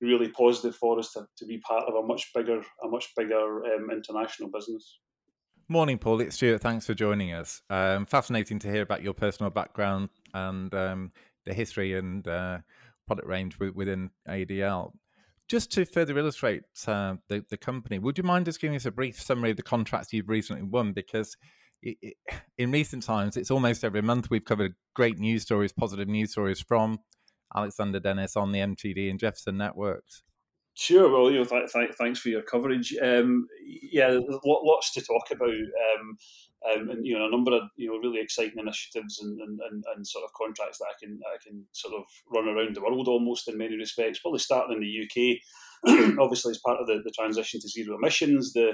really 0.00 0.28
positive 0.28 0.76
for 0.76 0.98
us 0.98 1.12
to, 1.14 1.26
to 1.36 1.46
be 1.46 1.58
part 1.58 1.84
of 1.88 1.94
a 1.96 2.06
much 2.06 2.30
bigger, 2.32 2.62
a 2.84 2.88
much 2.88 3.12
bigger 3.16 3.64
um, 3.74 3.90
international 3.90 4.48
business. 4.48 5.00
Morning, 5.68 5.98
Paul. 5.98 6.20
It's 6.20 6.36
Stuart. 6.36 6.60
Thanks 6.60 6.86
for 6.86 6.94
joining 6.94 7.32
us. 7.32 7.60
Um, 7.70 8.06
fascinating 8.06 8.60
to 8.60 8.70
hear 8.70 8.82
about 8.82 9.02
your 9.02 9.14
personal 9.14 9.50
background 9.50 10.10
and 10.32 10.72
um, 10.72 11.10
the 11.44 11.52
history 11.52 11.98
and 11.98 12.26
uh, 12.28 12.58
product 13.08 13.26
range 13.26 13.58
within 13.58 14.10
ADL. 14.28 14.92
Just 15.48 15.72
to 15.72 15.84
further 15.84 16.16
illustrate 16.16 16.62
uh, 16.86 17.16
the, 17.28 17.44
the 17.50 17.56
company, 17.56 17.98
would 17.98 18.16
you 18.16 18.22
mind 18.22 18.44
just 18.44 18.60
giving 18.60 18.76
us 18.76 18.86
a 18.86 18.92
brief 18.92 19.20
summary 19.20 19.50
of 19.50 19.56
the 19.56 19.62
contracts 19.64 20.12
you've 20.12 20.28
recently 20.28 20.62
won? 20.62 20.92
Because 20.92 21.36
it, 21.82 21.96
it, 22.00 22.14
in 22.58 22.70
recent 22.70 23.02
times, 23.02 23.36
it's 23.36 23.50
almost 23.50 23.82
every 23.82 24.02
month 24.02 24.30
we've 24.30 24.44
covered 24.44 24.74
great 24.94 25.18
news 25.18 25.42
stories, 25.42 25.72
positive 25.72 26.06
news 26.06 26.30
stories 26.30 26.60
from 26.60 27.00
Alexander 27.56 27.98
Dennis 27.98 28.36
on 28.36 28.52
the 28.52 28.60
MTD 28.60 29.10
and 29.10 29.18
Jefferson 29.18 29.56
networks. 29.56 30.22
Sure. 30.78 31.10
Well, 31.10 31.30
you 31.30 31.38
know, 31.38 31.44
th- 31.44 31.72
th- 31.72 31.94
thanks 31.98 32.20
for 32.20 32.28
your 32.28 32.42
coverage. 32.42 32.94
Um, 33.02 33.48
yeah, 33.64 34.18
lots 34.44 34.92
to 34.92 35.00
talk 35.00 35.30
about. 35.30 35.48
Um, 35.48 36.18
um, 36.70 36.90
and 36.90 37.06
you 37.06 37.18
know 37.18 37.26
a 37.26 37.30
number 37.30 37.54
of 37.54 37.62
you 37.76 37.88
know 37.88 37.98
really 37.98 38.20
exciting 38.20 38.58
initiatives 38.58 39.20
and, 39.20 39.40
and, 39.40 39.58
and, 39.70 39.84
and, 39.94 40.06
sort 40.06 40.24
of 40.24 40.32
contracts 40.32 40.78
that 40.78 40.86
I 40.86 40.94
can 41.00 41.18
I 41.26 41.36
can 41.42 41.64
sort 41.72 41.94
of 41.94 42.04
run 42.34 42.48
around 42.48 42.74
the 42.76 42.82
world 42.82 43.08
almost 43.08 43.48
in 43.48 43.56
many 43.56 43.76
respects. 43.76 44.18
Probably 44.18 44.38
starting 44.38 44.76
in 44.76 44.82
the 44.82 45.38
UK, 45.86 46.18
obviously 46.20 46.50
as 46.50 46.58
part 46.58 46.80
of 46.80 46.86
the, 46.86 47.00
the 47.04 47.12
transition 47.12 47.60
to 47.60 47.68
zero 47.68 47.96
emissions. 47.96 48.52
The, 48.52 48.72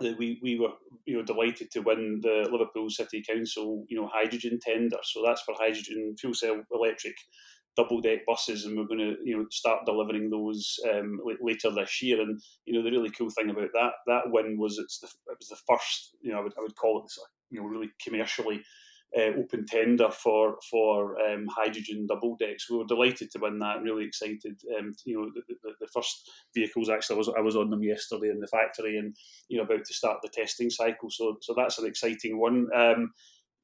we, 0.00 0.40
we 0.42 0.58
were 0.58 0.72
you 1.04 1.16
know 1.16 1.22
delighted 1.22 1.70
to 1.72 1.80
win 1.80 2.20
the 2.22 2.48
Liverpool 2.50 2.90
City 2.90 3.22
Council 3.28 3.84
you 3.88 4.00
know 4.00 4.10
hydrogen 4.12 4.58
tender. 4.60 4.98
So 5.02 5.22
that's 5.24 5.42
for 5.42 5.54
hydrogen 5.56 6.16
fuel 6.18 6.34
cell 6.34 6.62
electric 6.72 7.14
double 7.76 8.00
deck 8.00 8.20
buses, 8.26 8.64
and 8.64 8.76
we're 8.76 8.86
going 8.86 8.98
to 8.98 9.16
you 9.24 9.36
know 9.36 9.46
start 9.50 9.86
delivering 9.86 10.30
those 10.30 10.78
um, 10.92 11.20
later 11.40 11.70
this 11.70 12.02
year. 12.02 12.20
And 12.20 12.40
you 12.66 12.74
know 12.74 12.82
the 12.82 12.90
really 12.90 13.10
cool 13.10 13.30
thing 13.30 13.50
about 13.50 13.70
that 13.74 13.92
that 14.06 14.22
win 14.26 14.58
was 14.58 14.78
it's 14.78 15.00
the, 15.00 15.08
it 15.30 15.38
was 15.38 15.48
the 15.48 15.58
first 15.68 16.16
you 16.22 16.32
know 16.32 16.38
I 16.38 16.42
would, 16.42 16.54
I 16.58 16.62
would 16.62 16.76
call 16.76 17.04
it 17.04 17.12
you 17.50 17.60
know 17.60 17.66
really 17.66 17.90
commercially 18.02 18.62
uh, 19.16 19.30
open 19.38 19.64
tender 19.66 20.10
for 20.10 20.56
for 20.70 21.20
um, 21.20 21.46
hydrogen 21.54 22.06
double 22.06 22.36
decks. 22.36 22.68
We 22.68 22.78
were 22.78 22.84
delighted 22.84 23.30
to 23.30 23.38
win 23.38 23.58
that. 23.60 23.82
Really 23.82 24.04
excited. 24.04 24.60
Um, 24.78 24.92
you 25.04 25.16
know, 25.16 25.30
the, 25.34 25.54
the, 25.62 25.70
the, 25.80 25.86
first 25.94 26.30
vehicles 26.54 26.88
actually 26.88 27.14
I 27.14 27.18
was 27.18 27.28
I 27.38 27.40
was 27.40 27.56
on 27.56 27.70
them 27.70 27.82
yesterday 27.82 28.30
in 28.30 28.40
the 28.40 28.48
factory, 28.48 28.98
and 28.98 29.16
you 29.48 29.58
know 29.58 29.64
about 29.64 29.84
to 29.84 29.94
start 29.94 30.18
the 30.22 30.28
testing 30.28 30.70
cycle. 30.70 31.10
So 31.10 31.36
so 31.42 31.54
that's 31.56 31.78
an 31.78 31.86
exciting 31.86 32.40
one. 32.40 32.66
Um, 32.74 33.12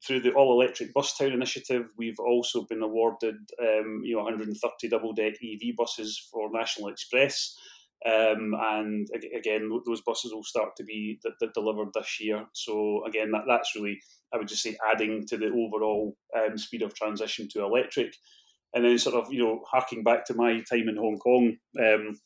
through 0.05 0.21
the 0.21 0.33
all 0.33 0.59
electric 0.59 0.93
bus 0.93 1.15
town 1.17 1.31
initiative, 1.31 1.91
we've 1.97 2.19
also 2.19 2.63
been 2.63 2.81
awarded 2.81 3.35
um, 3.61 4.01
you 4.03 4.15
know 4.15 4.23
130 4.23 4.89
double 4.89 5.13
deck 5.13 5.33
EV 5.43 5.75
buses 5.75 6.17
for 6.31 6.49
National 6.51 6.89
Express. 6.89 7.57
Um, 8.03 8.55
and 8.59 9.07
again, 9.35 9.69
those 9.85 10.01
buses 10.01 10.33
will 10.33 10.43
start 10.43 10.75
to 10.77 10.83
be 10.83 11.19
d- 11.23 11.47
delivered 11.53 11.89
this 11.93 12.19
year. 12.19 12.45
So 12.53 13.05
again, 13.05 13.29
that, 13.31 13.43
that's 13.47 13.75
really, 13.75 14.01
I 14.33 14.37
would 14.37 14.47
just 14.47 14.63
say, 14.63 14.75
adding 14.91 15.27
to 15.27 15.37
the 15.37 15.47
overall 15.47 16.17
um, 16.35 16.57
speed 16.57 16.81
of 16.81 16.95
transition 16.95 17.47
to 17.49 17.63
electric. 17.63 18.15
And 18.73 18.83
then, 18.83 18.97
sort 18.97 19.15
of, 19.15 19.31
you 19.31 19.43
know, 19.43 19.61
harking 19.69 20.03
back 20.03 20.25
to 20.25 20.33
my 20.33 20.61
time 20.61 20.89
in 20.89 20.97
Hong 20.97 21.19
Kong, 21.19 21.57
um, 21.79 22.19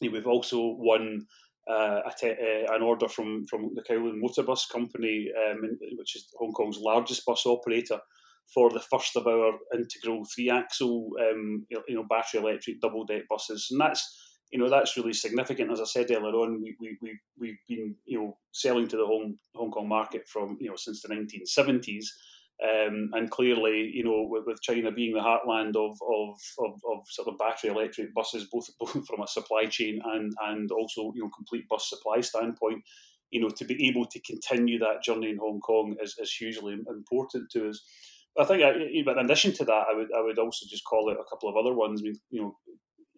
we've 0.00 0.26
also 0.26 0.74
won 0.78 1.26
uh, 1.70 2.00
uh, 2.04 2.74
an 2.74 2.82
order 2.82 3.08
from 3.08 3.46
from 3.46 3.70
the 3.74 3.82
Kowloon 3.82 4.20
Motor 4.20 4.42
Bus 4.42 4.66
Company, 4.66 5.30
um, 5.50 5.62
which 5.96 6.16
is 6.16 6.28
Hong 6.38 6.52
Kong's 6.52 6.78
largest 6.78 7.24
bus 7.24 7.44
operator, 7.46 7.98
for 8.52 8.70
the 8.70 8.80
first 8.80 9.16
of 9.16 9.26
our 9.26 9.52
integral 9.74 10.24
three 10.34 10.50
axle, 10.50 11.10
um, 11.20 11.66
you 11.70 11.94
know, 11.94 12.04
battery 12.08 12.40
electric 12.40 12.80
double 12.80 13.04
deck 13.04 13.22
buses, 13.28 13.68
and 13.70 13.80
that's 13.80 14.20
you 14.52 14.58
know 14.58 14.68
that's 14.68 14.96
really 14.96 15.12
significant. 15.12 15.72
As 15.72 15.80
I 15.80 15.84
said 15.84 16.10
earlier 16.10 16.34
on, 16.34 16.62
we 16.62 16.76
we 16.80 16.98
we 17.00 17.18
we've 17.38 17.58
been 17.68 17.94
you 18.04 18.18
know 18.18 18.38
selling 18.52 18.86
to 18.88 18.96
the 18.96 19.06
Hong 19.06 19.36
Hong 19.54 19.70
Kong 19.70 19.88
market 19.88 20.28
from 20.28 20.56
you 20.60 20.68
know 20.68 20.76
since 20.76 21.02
the 21.02 21.08
1970s. 21.08 22.06
Um, 22.64 23.10
and 23.12 23.30
clearly, 23.30 23.90
you 23.92 24.04
know, 24.04 24.26
with, 24.26 24.44
with, 24.46 24.62
China 24.62 24.90
being 24.90 25.12
the 25.12 25.20
heartland 25.20 25.76
of, 25.76 25.98
of, 26.08 26.38
of, 26.60 26.80
of, 26.90 27.04
sort 27.10 27.28
of 27.28 27.36
battery 27.36 27.68
electric 27.68 28.14
buses, 28.14 28.46
both, 28.50 28.68
both 28.80 29.06
from 29.06 29.20
a 29.20 29.26
supply 29.26 29.66
chain 29.66 30.00
and, 30.02 30.32
and 30.46 30.70
also, 30.70 31.12
you 31.14 31.22
know, 31.22 31.30
complete 31.36 31.68
bus 31.68 31.90
supply 31.90 32.22
standpoint, 32.22 32.82
you 33.30 33.40
know, 33.40 33.50
to 33.50 33.64
be 33.66 33.86
able 33.86 34.06
to 34.06 34.20
continue 34.20 34.78
that 34.78 35.02
journey 35.02 35.28
in 35.28 35.36
Hong 35.36 35.60
Kong 35.60 35.94
is, 36.02 36.16
is 36.18 36.32
hugely 36.32 36.78
important 36.88 37.50
to 37.50 37.68
us. 37.68 37.84
I 38.38 38.44
think, 38.44 38.62
I, 38.62 38.72
but 39.04 39.18
in 39.18 39.26
addition 39.26 39.52
to 39.54 39.64
that, 39.66 39.84
I 39.90 39.94
would 39.94 40.08
I 40.16 40.20
would 40.20 40.38
also 40.38 40.66
just 40.68 40.84
call 40.84 41.10
it 41.10 41.18
a 41.20 41.30
couple 41.30 41.48
of 41.48 41.56
other 41.56 41.74
ones. 41.74 42.00
I 42.00 42.04
mean, 42.04 42.14
you 42.30 42.42
know, 42.42 42.56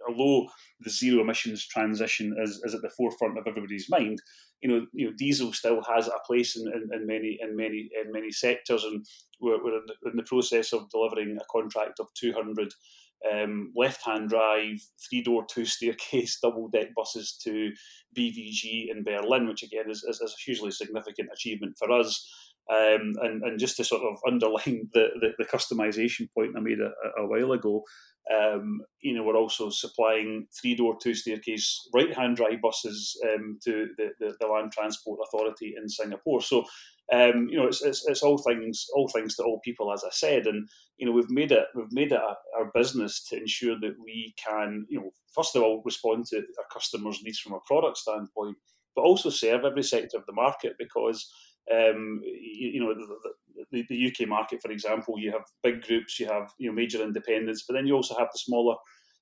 although 0.09 0.49
the 0.81 0.91
zero 0.91 1.23
emissions 1.23 1.67
transition 1.67 2.35
is, 2.43 2.61
is 2.65 2.75
at 2.75 2.83
the 2.83 2.91
forefront 2.91 3.39
of 3.39 3.47
everybody's 3.47 3.89
mind, 3.89 4.21
you 4.63 4.69
know, 4.69 4.87
you 4.93 5.07
know, 5.07 5.13
diesel 5.17 5.53
still 5.53 5.83
has 5.83 6.09
a 6.09 6.19
place 6.27 6.57
in, 6.57 6.67
in, 6.69 6.89
in 6.93 7.07
many 7.07 7.39
in 7.41 7.57
many 7.57 7.89
in 8.05 8.13
many 8.13 8.31
sectors, 8.31 8.85
and 8.85 9.05
we're, 9.41 9.63
we're 9.63 9.79
in, 9.79 9.87
the, 9.87 10.11
in 10.11 10.17
the 10.17 10.23
process 10.23 10.73
of 10.73 10.91
delivering 10.91 11.37
a 11.37 11.53
contract 11.53 12.01
of 12.01 12.09
200 12.15 12.73
um, 13.33 13.73
left-hand 13.75 14.29
drive, 14.29 14.79
three-door, 15.09 15.47
two-staircase, 15.49 16.39
double-deck 16.43 16.95
buses 16.95 17.37
to 17.43 17.73
BVG 18.17 18.91
in 18.91 19.03
Berlin, 19.05 19.49
which 19.49 19.63
again 19.63 19.91
is, 19.91 20.05
is, 20.05 20.21
is 20.21 20.35
a 20.35 20.43
hugely 20.45 20.71
significant 20.71 21.29
achievement 21.33 21.77
for 21.79 21.91
us. 21.91 22.29
Um, 22.69 23.15
and, 23.23 23.43
and 23.45 23.61
just 23.61 23.77
to 23.77 23.85
sort 23.85 24.03
of 24.03 24.17
underline 24.27 24.89
the, 24.95 25.09
the, 25.21 25.29
the 25.39 25.45
customization 25.45 26.29
point 26.35 26.57
I 26.57 26.61
made 26.61 26.81
a, 26.81 26.91
a 27.21 27.27
while 27.27 27.53
ago, 27.53 27.85
um, 28.33 28.81
you 29.01 29.15
know, 29.15 29.23
we're 29.23 29.37
also 29.37 29.71
supplying 29.71 30.49
three-door, 30.61 30.97
two-staircase 31.01 31.89
right-hand 31.95 32.37
drive 32.37 32.61
buses 32.61 33.17
um, 33.25 33.59
to 33.65 33.89
the, 33.97 34.11
the, 34.19 34.35
the, 34.41 34.47
Land 34.49 34.73
Transport 34.73 35.21
Authority 35.25 35.75
in 35.81 35.89
Singapore. 35.89 36.41
So, 36.41 36.65
um, 37.13 37.47
you 37.49 37.57
know, 37.57 37.69
it's, 37.69 37.83
it's, 37.83 38.05
it's, 38.09 38.25
all 38.25 38.39
things 38.39 38.87
all 38.95 39.09
things 39.09 39.37
to 39.37 39.45
all 39.45 39.61
people, 39.65 39.93
as 39.93 40.03
I 40.05 40.11
said, 40.11 40.47
and 40.47 40.69
you 40.99 41.07
know, 41.07 41.13
we've 41.13 41.31
made 41.31 41.53
it 41.53 41.67
we've 41.77 41.93
made 41.93 42.11
it 42.11 42.21
our 42.21 42.71
business 42.75 43.25
to 43.29 43.37
ensure 43.37 43.79
that 43.79 43.95
we 44.03 44.35
can, 44.45 44.87
you 44.89 44.99
know, 44.99 45.11
first 45.33 45.55
of 45.55 45.63
all, 45.63 45.83
respond 45.85 46.27
to 46.27 46.39
our 46.39 46.65
customers' 46.73 47.21
needs 47.23 47.39
from 47.39 47.53
a 47.53 47.61
product 47.61 47.99
standpoint, 47.99 48.57
but 48.97 49.03
also 49.03 49.31
serve 49.31 49.65
every 49.65 49.85
sector 49.85 50.17
of 50.17 50.27
the 50.27 50.33
market 50.33 50.73
because 50.81 51.31
um, 51.73 52.21
you, 52.25 52.71
you, 52.75 52.81
know, 52.81 52.93
the, 52.93 53.07
the, 53.71 53.85
the, 53.89 54.07
UK 54.07 54.29
market, 54.29 54.61
for 54.63 54.71
example, 54.71 55.19
you 55.19 55.33
have 55.33 55.45
big 55.63 55.83
groups, 55.83 56.21
you 56.21 56.27
have 56.27 56.51
you 56.59 56.69
know 56.69 56.75
major 56.75 57.03
independents, 57.03 57.65
but 57.67 57.75
then 57.75 57.87
you 57.87 57.95
also 57.95 58.17
have 58.17 58.29
the 58.33 58.39
smaller, 58.39 58.77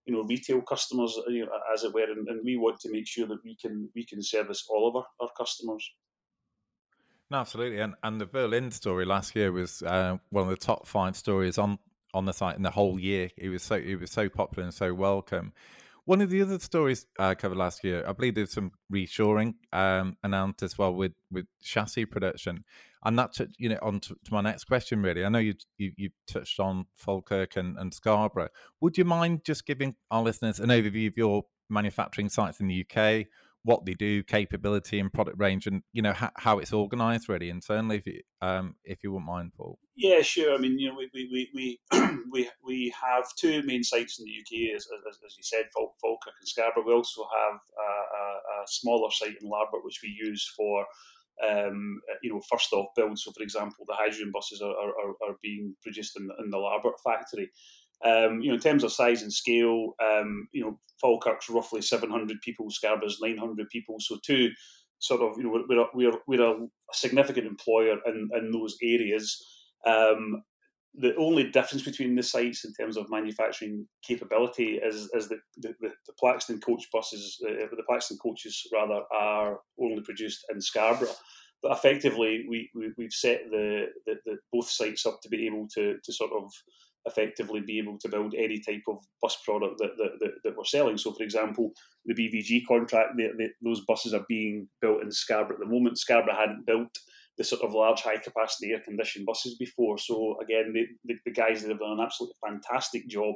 you 0.07 0.15
know, 0.15 0.23
retail 0.23 0.61
customers, 0.63 1.19
you 1.29 1.45
know, 1.47 1.53
as 1.73 1.85
it 1.85 1.95
were, 1.95 2.11
and, 2.11 2.29
and 2.29 2.41
we 2.45 2.57
want 2.57 2.81
to 2.81 2.91
make 2.91 3.07
sure 3.07 3.27
that 3.27 3.43
we 3.45 3.57
can 3.57 3.89
we 3.95 4.05
can 4.05 4.23
service 4.23 4.65
all 4.69 4.89
of 4.89 4.97
our, 4.97 5.07
our 5.21 5.31
customers. 5.37 5.89
No, 7.31 7.39
absolutely, 7.39 7.81
and 7.81 7.95
and 8.03 8.21
the 8.21 8.27
Berlin 8.27 8.71
story 8.71 9.05
last 9.05 9.35
year 9.35 9.51
was 9.51 9.83
uh, 9.83 10.19
one 10.31 10.45
of 10.45 10.51
the 10.51 10.57
top 10.57 10.87
five 10.87 11.17
stories 11.17 11.59
on 11.59 11.79
on 12.13 12.27
the 12.27 12.33
site 12.33 12.57
in 12.57 12.63
the 12.63 12.71
whole 12.71 12.99
year. 12.99 13.31
It 13.37 13.49
was 13.49 13.63
so 13.63 13.77
it 13.77 13.97
was 14.01 14.11
so 14.11 14.29
popular 14.29 14.65
and 14.65 14.75
so 14.75 14.95
welcome. 14.95 15.53
One 16.07 16.21
of 16.21 16.29
the 16.29 16.43
other 16.43 16.59
stories 16.59 17.07
uh, 17.19 17.35
covered 17.35 17.57
last 17.57 17.83
year, 17.83 18.05
I 18.07 18.13
believe 18.13 18.35
there's 18.35 18.53
some 18.53 18.73
reshoring 18.93 19.55
um, 19.73 20.19
announced 20.23 20.63
as 20.63 20.77
well 20.77 20.93
with, 20.93 21.13
with 21.31 21.47
chassis 21.63 22.05
production. 22.05 22.65
And 23.05 23.19
that's, 23.19 23.41
you 23.59 23.71
know, 23.71 23.79
on 23.81 24.01
to, 24.01 24.15
to, 24.25 24.33
my 24.33 24.43
next 24.43 24.65
question, 24.65 25.03
really. 25.03 25.25
I 25.25 25.29
know 25.31 25.39
you, 25.39 25.55
you, 25.79 25.93
you 25.97 26.11
touched 26.27 26.61
on 26.61 26.87
Falkirk 26.97 27.57
and, 27.57 27.79
and 27.79 27.93
Scarborough. 27.93 28.49
Would 28.81 28.99
you 28.99 29.05
mind 29.05 29.45
just 29.45 29.67
giving 29.67 29.95
our 30.11 30.23
listeners 30.23 30.61
an 30.61 30.69
overview 30.69 31.09
of 31.09 31.17
your 31.17 31.45
manufacturing 31.71 32.29
sites 32.29 32.61
in 32.61 32.69
the 32.69 32.85
UK, 32.85 33.27
what 33.65 33.87
they 33.87 33.95
do, 33.95 34.23
capability 34.23 35.01
and 35.01 35.13
product 35.13 35.39
range, 35.39 35.67
and 35.67 35.83
you 35.93 36.03
know 36.03 36.13
how, 36.13 36.31
how 36.37 36.59
it's 36.59 36.73
organised 36.73 37.29
really 37.29 37.51
internally. 37.51 37.97
If 37.97 38.07
you 38.07 38.21
um, 38.43 38.77
if 38.85 39.03
you 39.03 39.13
wouldn't 39.13 39.27
mind, 39.27 39.53
Paul. 39.57 39.79
Yeah, 39.97 40.23
sure. 40.23 40.55
I 40.55 40.59
mean, 40.59 40.79
you 40.79 40.89
know, 40.89 40.97
we 40.97 41.11
we 41.15 41.51
we 41.55 41.79
we, 42.31 42.51
we 42.65 42.95
have 43.03 43.25
two 43.37 43.63
main 43.63 43.83
sites 43.83 44.19
in 44.19 44.27
the 44.27 44.33
UK, 44.33 44.77
as, 44.77 44.87
as, 45.09 45.19
as 45.25 45.37
you 45.37 45.43
said, 45.43 45.65
Falkirk 45.75 46.35
and 46.41 46.49
Scarborough. 46.49 46.85
We 46.87 46.93
also 46.93 47.23
have 47.23 47.59
a, 47.79 47.83
a, 47.83 48.63
a 48.63 48.67
smaller 48.67 49.11
site 49.11 49.37
in 49.41 49.49
Larbert, 49.49 49.85
which 49.85 50.01
we 50.03 50.11
use 50.11 50.53
for 50.57 50.87
um, 51.43 52.01
you 52.23 52.33
know, 52.33 52.41
first 52.51 52.73
off 52.73 52.89
build. 52.95 53.19
So, 53.19 53.33
for 53.33 53.43
example, 53.43 53.85
the 53.87 53.95
hydrogen 53.95 54.31
buses 54.33 54.61
are, 54.63 54.71
are, 54.71 55.11
are 55.29 55.37
being 55.43 55.75
produced 55.83 56.19
in, 56.19 56.29
in 56.43 56.51
the 56.51 56.59
Larbert 56.59 57.01
factory. 57.03 57.51
Um, 58.05 58.41
you 58.41 58.49
know, 58.49 58.55
in 58.55 58.61
terms 58.61 58.85
of 58.85 58.93
size 58.93 59.23
and 59.23 59.33
scale, 59.33 59.95
um, 60.03 60.49
you 60.53 60.63
know, 60.63 60.79
Falkirk's 61.01 61.51
roughly 61.51 61.83
700 61.83 62.41
people, 62.43 62.71
Scarborough's 62.71 63.19
900 63.21 63.69
people. 63.71 63.97
So 63.99 64.19
two 64.25 64.51
sort 64.99 65.21
of, 65.21 65.37
you 65.37 65.45
know, 65.45 65.65
we're, 65.69 65.87
we're, 65.95 66.19
we're 66.27 66.51
a 66.51 66.67
significant 66.93 67.47
employer 67.47 67.97
in, 68.07 68.29
in 68.35 68.51
those 68.51 68.77
areas. 68.83 69.45
Um, 69.87 70.43
the 70.97 71.15
only 71.17 71.51
difference 71.51 71.83
between 71.83 72.15
the 72.15 72.23
sites 72.23 72.65
in 72.65 72.73
terms 72.73 72.97
of 72.97 73.11
manufacturing 73.11 73.87
capability 74.07 74.79
is, 74.83 75.11
is 75.13 75.29
that 75.29 75.41
the, 75.57 75.75
the, 75.81 75.91
the 76.07 76.13
Plaxton 76.19 76.61
coach 76.61 76.85
buses, 76.93 77.39
uh, 77.45 77.67
the 77.71 77.83
Plaxton 77.89 78.17
coaches 78.23 78.63
rather, 78.73 79.01
are 79.13 79.59
only 79.81 80.03
produced 80.03 80.45
in 80.53 80.61
Scarborough. 80.61 81.17
But 81.63 81.73
effectively, 81.73 82.45
we, 82.49 82.71
we, 82.75 82.93
we've 82.97 83.13
set 83.13 83.41
the, 83.51 83.87
the, 84.07 84.15
the 84.25 84.37
both 84.53 84.71
sites 84.71 85.05
up 85.05 85.21
to 85.23 85.29
be 85.29 85.47
able 85.47 85.67
to, 85.75 85.97
to 86.03 86.13
sort 86.13 86.31
of 86.33 86.53
effectively 87.07 87.61
be 87.61 87.79
able 87.79 87.99
to 87.99 88.09
build 88.09 88.35
any 88.35 88.61
type 88.61 88.83
of 88.89 88.97
bus 89.21 89.37
product 89.45 89.79
that, 89.79 89.91
that, 89.99 90.11
that, 90.21 90.31
that 90.43 90.57
we're 90.57 90.65
selling. 90.65 90.97
So, 90.97 91.13
for 91.13 91.23
example, 91.23 91.73
the 92.07 92.15
BVG 92.15 92.67
contract, 92.67 93.21
those 93.63 93.85
buses 93.87 94.15
are 94.15 94.25
being 94.29 94.69
built 94.81 95.03
in 95.03 95.11
Scarborough 95.11 95.57
at 95.57 95.61
the 95.61 95.73
moment. 95.73 95.99
Scarborough 95.99 96.37
hadn't 96.37 96.67
built 96.67 96.89
the 97.37 97.45
sort 97.45 97.63
of 97.63 97.75
large 97.75 98.01
high 98.01 98.17
capacity 98.17 98.73
air 98.73 98.81
conditioned 98.81 99.27
buses 99.27 99.57
before. 99.57 99.99
So, 99.99 100.37
again, 100.43 100.73
the, 100.73 100.87
the, 101.05 101.15
the 101.27 101.33
guys 101.33 101.63
have 101.63 101.79
done 101.79 101.99
an 101.99 102.01
absolutely 102.01 102.37
fantastic 102.47 103.09
job 103.09 103.35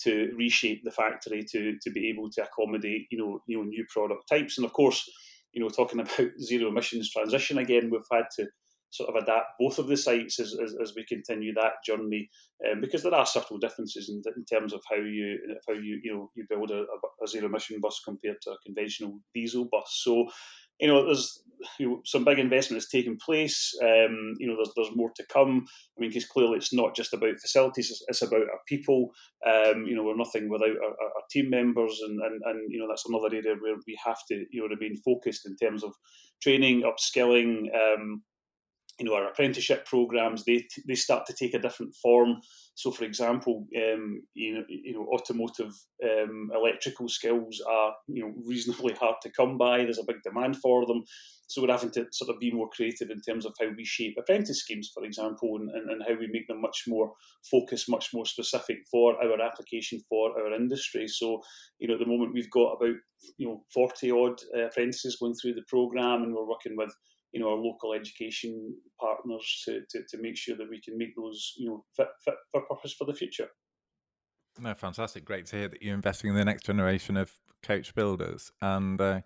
to 0.00 0.32
reshape 0.36 0.82
the 0.84 0.90
factory 0.90 1.44
to, 1.50 1.76
to 1.80 1.90
be 1.90 2.08
able 2.08 2.30
to 2.30 2.42
accommodate, 2.42 3.06
you 3.10 3.18
know, 3.18 3.40
you 3.46 3.58
know, 3.58 3.64
new 3.64 3.84
product 3.90 4.28
types. 4.28 4.58
And 4.58 4.64
of 4.64 4.72
course, 4.72 5.08
you 5.52 5.62
know, 5.62 5.68
talking 5.68 6.00
about 6.00 6.30
zero 6.40 6.68
emissions 6.68 7.10
transition 7.10 7.58
again, 7.58 7.90
we've 7.90 8.00
had 8.10 8.26
to 8.36 8.46
sort 8.94 9.08
of 9.08 9.20
adapt 9.20 9.58
both 9.58 9.78
of 9.80 9.88
the 9.88 9.96
sites 9.96 10.38
as, 10.38 10.56
as, 10.62 10.76
as 10.80 10.94
we 10.94 11.04
continue 11.04 11.52
that 11.54 11.82
journey, 11.84 12.30
um, 12.70 12.80
because 12.80 13.02
there 13.02 13.14
are 13.14 13.26
subtle 13.26 13.58
differences 13.58 14.08
in, 14.08 14.22
in, 14.36 14.44
terms 14.44 14.72
of 14.72 14.80
how 14.88 14.96
you 14.96 15.36
how 15.66 15.74
you 15.74 16.00
you 16.02 16.14
know 16.14 16.30
you 16.36 16.46
build 16.48 16.70
a, 16.70 16.84
a 17.22 17.26
zero 17.26 17.46
emission 17.46 17.80
bus 17.80 18.00
compared 18.04 18.40
to 18.42 18.50
a 18.50 18.58
conventional 18.64 19.18
diesel 19.34 19.64
bus. 19.64 20.00
So, 20.04 20.28
you 20.78 20.86
know, 20.86 21.04
there's 21.04 21.42
you 21.78 21.88
know, 21.88 22.00
some 22.04 22.24
big 22.24 22.38
investment 22.38 22.82
has 22.82 22.88
taken 22.88 23.16
place. 23.16 23.74
Um, 23.82 24.34
you 24.38 24.46
know, 24.46 24.54
there's 24.56 24.70
there's 24.76 24.96
more 24.96 25.10
to 25.16 25.24
come. 25.26 25.66
I 25.96 26.00
mean, 26.00 26.10
because 26.10 26.26
clearly 26.26 26.58
it's 26.58 26.72
not 26.72 26.94
just 26.94 27.12
about 27.12 27.40
facilities; 27.40 27.90
it's, 27.90 28.04
it's 28.06 28.22
about 28.22 28.42
our 28.42 28.60
people. 28.68 29.10
Um, 29.44 29.86
you 29.86 29.96
know, 29.96 30.04
we're 30.04 30.16
nothing 30.16 30.48
without 30.48 30.68
our, 30.68 30.90
our, 30.90 31.24
team 31.32 31.50
members, 31.50 32.00
and, 32.06 32.20
and 32.20 32.40
and 32.44 32.70
you 32.70 32.78
know 32.78 32.86
that's 32.88 33.08
another 33.08 33.34
area 33.34 33.56
where 33.60 33.76
we 33.86 33.98
have 34.04 34.18
to 34.28 34.44
you 34.52 34.60
know 34.60 34.68
remain 34.68 34.96
focused 34.96 35.46
in 35.46 35.56
terms 35.56 35.82
of 35.82 35.92
training, 36.40 36.82
upskilling. 36.82 37.64
Um, 37.74 38.22
you 38.98 39.06
know 39.06 39.14
our 39.14 39.28
apprenticeship 39.28 39.86
programs 39.86 40.44
they 40.44 40.66
they 40.86 40.94
start 40.94 41.26
to 41.26 41.34
take 41.34 41.54
a 41.54 41.58
different 41.58 41.94
form. 41.94 42.36
So, 42.76 42.90
for 42.90 43.04
example, 43.04 43.66
um, 43.76 44.22
you 44.34 44.54
know 44.54 44.64
you 44.68 44.94
know 44.94 45.06
automotive 45.14 45.72
um, 46.02 46.50
electrical 46.54 47.08
skills 47.08 47.62
are 47.68 47.92
you 48.08 48.22
know 48.22 48.32
reasonably 48.46 48.94
hard 48.94 49.16
to 49.22 49.30
come 49.30 49.58
by. 49.58 49.78
There's 49.78 49.98
a 49.98 50.04
big 50.06 50.22
demand 50.22 50.56
for 50.56 50.86
them. 50.86 51.04
So 51.46 51.62
we're 51.62 51.72
having 51.72 51.90
to 51.90 52.06
sort 52.10 52.30
of 52.30 52.40
be 52.40 52.50
more 52.50 52.70
creative 52.70 53.10
in 53.10 53.20
terms 53.20 53.44
of 53.44 53.54
how 53.60 53.68
we 53.76 53.84
shape 53.84 54.16
apprentice 54.18 54.60
schemes, 54.60 54.90
for 54.92 55.04
example, 55.04 55.56
and, 55.56 55.70
and, 55.70 55.90
and 55.90 56.02
how 56.08 56.18
we 56.18 56.26
make 56.32 56.48
them 56.48 56.60
much 56.60 56.84
more 56.88 57.12
focused, 57.50 57.88
much 57.88 58.08
more 58.14 58.24
specific 58.24 58.78
for 58.90 59.22
our 59.22 59.40
application 59.40 60.00
for 60.08 60.30
our 60.40 60.54
industry. 60.54 61.06
So, 61.06 61.42
you 61.78 61.88
know, 61.88 61.94
at 61.94 62.00
the 62.00 62.06
moment 62.06 62.32
we've 62.32 62.50
got 62.50 62.72
about 62.72 62.96
you 63.38 63.48
know 63.48 63.64
40 63.72 64.10
odd 64.10 64.40
uh, 64.56 64.66
apprentices 64.66 65.18
going 65.20 65.34
through 65.34 65.54
the 65.54 65.64
program, 65.68 66.22
and 66.22 66.34
we're 66.34 66.48
working 66.48 66.76
with 66.76 66.94
you 67.34 67.40
know 67.40 67.50
our 67.50 67.56
local 67.56 67.92
education 67.92 68.74
partners 69.00 69.62
to, 69.64 69.80
to, 69.90 69.98
to 70.08 70.22
make 70.22 70.36
sure 70.36 70.56
that 70.56 70.70
we 70.70 70.80
can 70.80 70.96
make 70.96 71.14
those 71.16 71.52
you 71.58 71.68
know 71.68 71.84
fit, 71.96 72.06
fit 72.24 72.34
for 72.52 72.62
purpose 72.70 72.94
for 72.94 73.04
the 73.04 73.12
future. 73.12 73.48
No, 74.60 74.72
fantastic. 74.74 75.24
Great 75.24 75.46
to 75.46 75.56
hear 75.56 75.68
that 75.68 75.82
you're 75.82 75.94
investing 75.94 76.30
in 76.30 76.36
the 76.36 76.44
next 76.44 76.64
generation 76.64 77.16
of 77.16 77.32
coach 77.64 77.92
builders. 77.94 78.52
And 78.62 79.00
uh, 79.00 79.20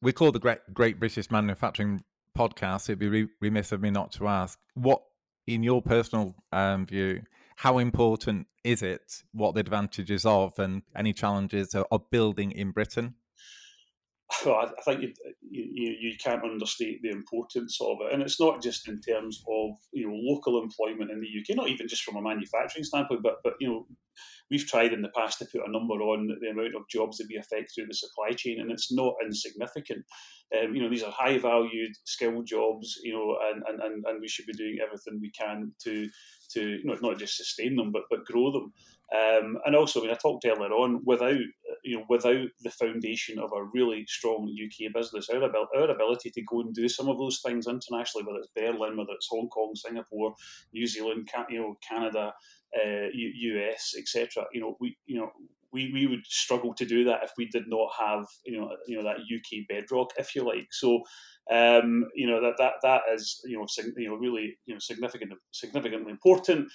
we 0.00 0.12
call 0.12 0.32
the 0.32 0.38
Great, 0.38 0.60
Great 0.72 0.98
British 0.98 1.30
Manufacturing 1.30 2.02
Podcast. 2.36 2.88
It'd 2.88 2.98
be 2.98 3.08
re- 3.08 3.28
remiss 3.42 3.72
of 3.72 3.82
me 3.82 3.90
not 3.90 4.10
to 4.12 4.28
ask 4.28 4.58
what, 4.72 5.02
in 5.46 5.62
your 5.62 5.82
personal 5.82 6.34
um, 6.50 6.86
view, 6.86 7.22
how 7.56 7.76
important 7.76 8.46
is 8.64 8.80
it, 8.82 9.22
what 9.32 9.54
the 9.54 9.60
advantages 9.60 10.24
of, 10.24 10.58
and 10.58 10.82
any 10.96 11.12
challenges 11.12 11.74
of 11.74 12.10
building 12.10 12.52
in 12.52 12.70
Britain? 12.70 13.16
well, 14.46 14.72
I, 14.78 14.82
think 14.82 15.02
you, 15.02 15.12
you, 15.50 15.96
you 16.00 16.12
can't 16.22 16.44
understate 16.44 17.02
the 17.02 17.10
importance 17.10 17.78
of 17.80 17.98
it, 18.02 18.12
and 18.12 18.22
it's 18.22 18.40
not 18.40 18.62
just 18.62 18.88
in 18.88 19.00
terms 19.00 19.42
of 19.48 19.70
you 19.92 20.06
know 20.06 20.14
local 20.14 20.62
employment 20.62 21.10
in 21.10 21.20
the 21.20 21.26
UK, 21.26 21.56
not 21.56 21.68
even 21.68 21.88
just 21.88 22.02
from 22.02 22.16
a 22.16 22.22
manufacturing 22.22 22.84
standpoint, 22.84 23.22
but 23.22 23.36
but 23.42 23.54
you 23.60 23.68
know 23.68 23.86
we've 24.50 24.66
tried 24.66 24.92
in 24.92 25.02
the 25.02 25.12
past 25.16 25.38
to 25.38 25.46
put 25.46 25.66
a 25.66 25.70
number 25.70 25.94
on 25.94 26.28
the 26.40 26.48
amount 26.50 26.74
of 26.74 26.88
jobs 26.88 27.18
that 27.18 27.26
we 27.28 27.36
affect 27.36 27.72
through 27.74 27.86
the 27.86 27.94
supply 27.94 28.30
chain, 28.30 28.60
and 28.60 28.70
it's 28.70 28.92
not 28.92 29.14
insignificant. 29.24 30.04
Um, 30.54 30.74
you 30.74 30.82
know, 30.82 30.90
these 30.90 31.02
are 31.02 31.10
high 31.10 31.38
valued, 31.38 31.92
skilled 32.04 32.46
jobs, 32.46 33.00
you 33.02 33.14
know, 33.14 33.36
and, 33.50 33.62
and, 33.66 33.80
and, 33.80 34.04
and 34.06 34.20
we 34.20 34.28
should 34.28 34.44
be 34.46 34.52
doing 34.52 34.78
everything 34.84 35.18
we 35.20 35.30
can 35.30 35.72
to 35.84 36.08
to 36.50 36.60
you 36.60 36.84
know, 36.84 36.96
not 37.00 37.18
just 37.18 37.36
sustain 37.36 37.76
them, 37.76 37.90
but 37.92 38.02
but 38.10 38.24
grow 38.24 38.52
them. 38.52 38.72
Um, 39.12 39.58
and 39.66 39.76
also, 39.76 40.00
I 40.00 40.04
mean, 40.04 40.12
I 40.12 40.16
talked 40.16 40.46
earlier 40.46 40.70
on, 40.72 41.02
without 41.04 41.36
you 41.84 41.98
know, 41.98 42.04
without 42.08 42.46
the 42.62 42.70
foundation 42.70 43.38
of 43.38 43.50
a 43.52 43.64
really 43.74 44.04
strong 44.06 44.48
UK 44.48 44.92
business, 44.92 45.28
our, 45.28 45.42
abil- 45.42 45.68
our 45.76 45.90
ability 45.90 46.30
to 46.30 46.42
go 46.42 46.60
and 46.60 46.72
do 46.72 46.88
some 46.88 47.08
of 47.08 47.18
those 47.18 47.40
things 47.40 47.66
internationally, 47.66 48.24
whether 48.24 48.38
it's 48.38 48.48
Berlin, 48.54 48.96
whether 48.96 49.12
it's 49.12 49.28
Hong 49.28 49.48
Kong, 49.48 49.72
Singapore, 49.74 50.34
New 50.72 50.86
Zealand, 50.86 51.28
you 51.50 51.60
know, 51.60 51.76
Canada, 51.86 52.32
uh, 52.76 53.06
US, 53.12 53.94
etc. 53.98 54.44
You 54.52 54.60
know, 54.60 54.76
we 54.80 54.96
you 55.06 55.18
know 55.18 55.30
we, 55.72 55.90
we 55.92 56.06
would 56.06 56.24
struggle 56.26 56.74
to 56.74 56.84
do 56.84 57.04
that 57.04 57.24
if 57.24 57.32
we 57.36 57.46
did 57.46 57.64
not 57.66 57.88
have 57.98 58.26
you 58.44 58.58
know 58.60 58.70
you 58.86 58.96
know 58.96 59.02
that 59.02 59.16
UK 59.16 59.66
bedrock, 59.68 60.10
if 60.16 60.34
you 60.34 60.44
like. 60.44 60.68
So 60.70 61.02
um, 61.50 62.04
you 62.14 62.26
know 62.26 62.40
that 62.40 62.54
that 62.58 62.74
that 62.82 63.02
is 63.12 63.40
you 63.44 63.58
know 63.58 63.66
sig- 63.66 63.94
you 63.96 64.08
know 64.08 64.16
really 64.16 64.56
you 64.66 64.74
know 64.74 64.78
significant 64.78 65.32
significantly 65.50 66.12
important 66.12 66.68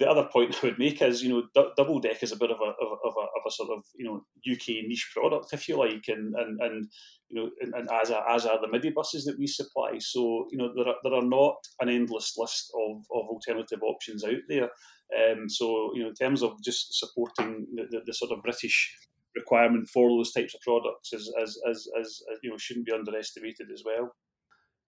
the 0.00 0.08
other 0.08 0.24
point 0.32 0.56
I 0.62 0.66
would 0.66 0.78
make 0.78 1.00
is, 1.02 1.22
you 1.22 1.28
know, 1.28 1.42
D- 1.54 1.70
double 1.76 2.00
deck 2.00 2.22
is 2.22 2.32
a 2.32 2.36
bit 2.36 2.50
of 2.50 2.58
a, 2.60 2.70
of, 2.70 2.98
a, 3.04 3.20
of 3.20 3.42
a 3.46 3.50
sort 3.50 3.70
of, 3.70 3.84
you 3.94 4.06
know, 4.06 4.24
UK 4.50 4.86
niche 4.88 5.12
product, 5.14 5.52
if 5.52 5.68
you 5.68 5.78
like, 5.78 6.06
and 6.08 6.34
and, 6.34 6.60
and 6.60 6.88
you 7.28 7.40
know, 7.40 7.50
and, 7.60 7.74
and 7.74 7.88
as 8.02 8.10
are, 8.10 8.28
as 8.28 8.46
are 8.46 8.60
the 8.60 8.68
midi 8.68 8.90
buses 8.90 9.24
that 9.26 9.38
we 9.38 9.46
supply. 9.46 9.98
So, 9.98 10.48
you 10.50 10.58
know, 10.58 10.72
there 10.74 10.88
are, 10.88 10.96
there 11.04 11.14
are 11.14 11.22
not 11.22 11.56
an 11.80 11.88
endless 11.88 12.34
list 12.36 12.72
of, 12.74 13.04
of 13.14 13.28
alternative 13.28 13.80
options 13.82 14.24
out 14.24 14.42
there. 14.48 14.70
Um, 15.16 15.48
so, 15.48 15.92
you 15.94 16.02
know, 16.02 16.08
in 16.08 16.14
terms 16.14 16.42
of 16.42 16.60
just 16.64 16.98
supporting 16.98 17.66
the, 17.74 17.84
the, 17.90 18.00
the 18.06 18.14
sort 18.14 18.32
of 18.32 18.42
British 18.42 18.96
requirement 19.36 19.88
for 19.88 20.08
those 20.08 20.32
types 20.32 20.54
of 20.54 20.60
products, 20.62 21.12
as 21.12 21.30
as, 21.40 21.58
as, 21.70 21.88
as 22.00 22.22
you 22.42 22.50
know, 22.50 22.56
shouldn't 22.56 22.86
be 22.86 22.92
underestimated 22.92 23.68
as 23.72 23.82
well. 23.84 24.14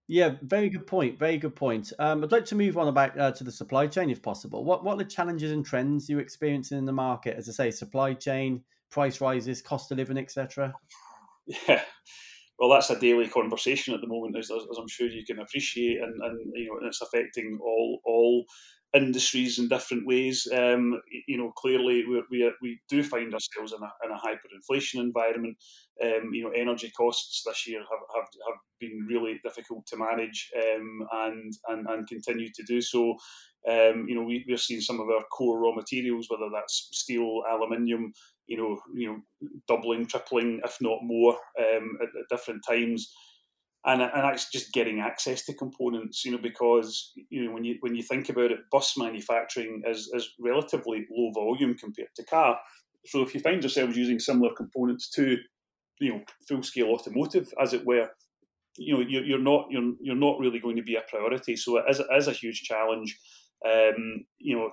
Yeah, 0.08 0.34
very 0.42 0.68
good 0.68 0.86
point. 0.86 1.18
Very 1.18 1.38
good 1.38 1.54
point. 1.54 1.92
Um, 1.98 2.22
I'd 2.22 2.32
like 2.32 2.44
to 2.46 2.54
move 2.54 2.76
on 2.76 2.88
about 2.88 3.18
uh, 3.18 3.32
to 3.32 3.44
the 3.44 3.52
supply 3.52 3.86
chain, 3.86 4.10
if 4.10 4.20
possible. 4.20 4.64
What 4.64 4.84
what 4.84 4.94
are 4.94 4.98
the 4.98 5.04
challenges 5.04 5.52
and 5.52 5.64
trends 5.64 6.08
you're 6.08 6.20
experiencing 6.20 6.78
in 6.78 6.86
the 6.86 6.92
market? 6.92 7.36
As 7.36 7.48
I 7.48 7.52
say, 7.52 7.70
supply 7.70 8.14
chain, 8.14 8.62
price 8.90 9.20
rises, 9.20 9.62
cost 9.62 9.90
of 9.92 9.98
living, 9.98 10.18
etc. 10.18 10.74
Yeah, 11.68 11.82
well, 12.58 12.70
that's 12.70 12.90
a 12.90 12.98
daily 13.00 13.28
conversation 13.28 13.94
at 13.94 14.00
the 14.00 14.06
moment, 14.06 14.36
as, 14.36 14.50
as 14.50 14.78
I'm 14.78 14.88
sure 14.88 15.08
you 15.08 15.24
can 15.24 15.40
appreciate, 15.40 16.00
and, 16.00 16.22
and 16.22 16.52
you 16.54 16.68
know, 16.68 16.78
and 16.78 16.86
it's 16.86 17.02
affecting 17.02 17.58
all 17.60 18.00
all 18.04 18.44
industries 18.94 19.58
in 19.58 19.68
different 19.68 20.06
ways. 20.06 20.46
Um, 20.52 21.00
you 21.26 21.38
know, 21.38 21.50
clearly 21.56 22.04
we, 22.30 22.52
we, 22.60 22.80
do 22.88 23.02
find 23.02 23.32
ourselves 23.32 23.72
in 23.72 23.82
a, 23.82 23.90
in 24.04 24.10
a 24.10 24.20
hyperinflation 24.20 25.00
environment. 25.00 25.56
Um, 26.02 26.30
you 26.32 26.44
know, 26.44 26.50
energy 26.50 26.90
costs 26.90 27.42
this 27.46 27.66
year 27.66 27.80
have, 27.80 27.88
have, 28.14 28.28
have 28.48 28.58
been 28.80 29.06
really 29.08 29.40
difficult 29.44 29.86
to 29.86 29.96
manage 29.96 30.50
um, 30.56 31.06
and, 31.12 31.52
and, 31.68 31.86
and 31.88 32.08
continue 32.08 32.50
to 32.54 32.62
do 32.64 32.80
so. 32.80 33.16
Um, 33.68 34.06
you 34.08 34.14
know, 34.14 34.22
we, 34.22 34.44
we're 34.48 34.56
seeing 34.56 34.80
some 34.80 35.00
of 35.00 35.08
our 35.08 35.22
core 35.32 35.60
raw 35.60 35.72
materials, 35.72 36.26
whether 36.28 36.50
that's 36.52 36.88
steel, 36.92 37.42
aluminium, 37.50 38.12
you 38.46 38.56
know, 38.56 38.80
you 38.94 39.08
know, 39.08 39.48
doubling, 39.68 40.06
tripling, 40.06 40.60
if 40.64 40.76
not 40.80 40.98
more, 41.02 41.34
um, 41.58 41.96
at, 42.02 42.08
at 42.08 42.28
different 42.28 42.62
times 42.68 43.12
and 43.84 44.00
and 44.00 44.12
actually 44.12 44.50
just 44.52 44.72
getting 44.72 45.00
access 45.00 45.44
to 45.44 45.54
components, 45.54 46.24
you 46.24 46.30
know, 46.30 46.38
because 46.38 47.12
you 47.30 47.44
know 47.44 47.52
when 47.52 47.64
you 47.64 47.76
when 47.80 47.94
you 47.94 48.02
think 48.02 48.28
about 48.28 48.52
it, 48.52 48.60
bus 48.70 48.96
manufacturing 48.96 49.82
is 49.86 50.10
is 50.14 50.30
relatively 50.38 51.06
low 51.10 51.32
volume 51.32 51.74
compared 51.76 52.14
to 52.16 52.24
car. 52.24 52.58
So 53.06 53.22
if 53.22 53.34
you 53.34 53.40
find 53.40 53.60
yourselves 53.60 53.96
using 53.96 54.20
similar 54.20 54.54
components 54.54 55.10
to, 55.10 55.36
you 56.00 56.12
know, 56.12 56.20
full 56.48 56.62
scale 56.62 56.88
automotive, 56.88 57.52
as 57.60 57.72
it 57.72 57.84
were, 57.84 58.08
you 58.76 58.94
know, 58.94 59.00
you're, 59.00 59.24
you're 59.24 59.38
not 59.38 59.66
you're 59.70 59.94
you're 60.00 60.14
not 60.14 60.38
really 60.38 60.60
going 60.60 60.76
to 60.76 60.82
be 60.82 60.94
a 60.94 61.02
priority. 61.08 61.56
So 61.56 61.78
it 61.78 61.84
is, 61.88 61.98
it 61.98 62.06
is 62.16 62.28
a 62.28 62.32
huge 62.32 62.62
challenge. 62.62 63.18
Um, 63.66 64.24
you 64.38 64.56
know, 64.56 64.70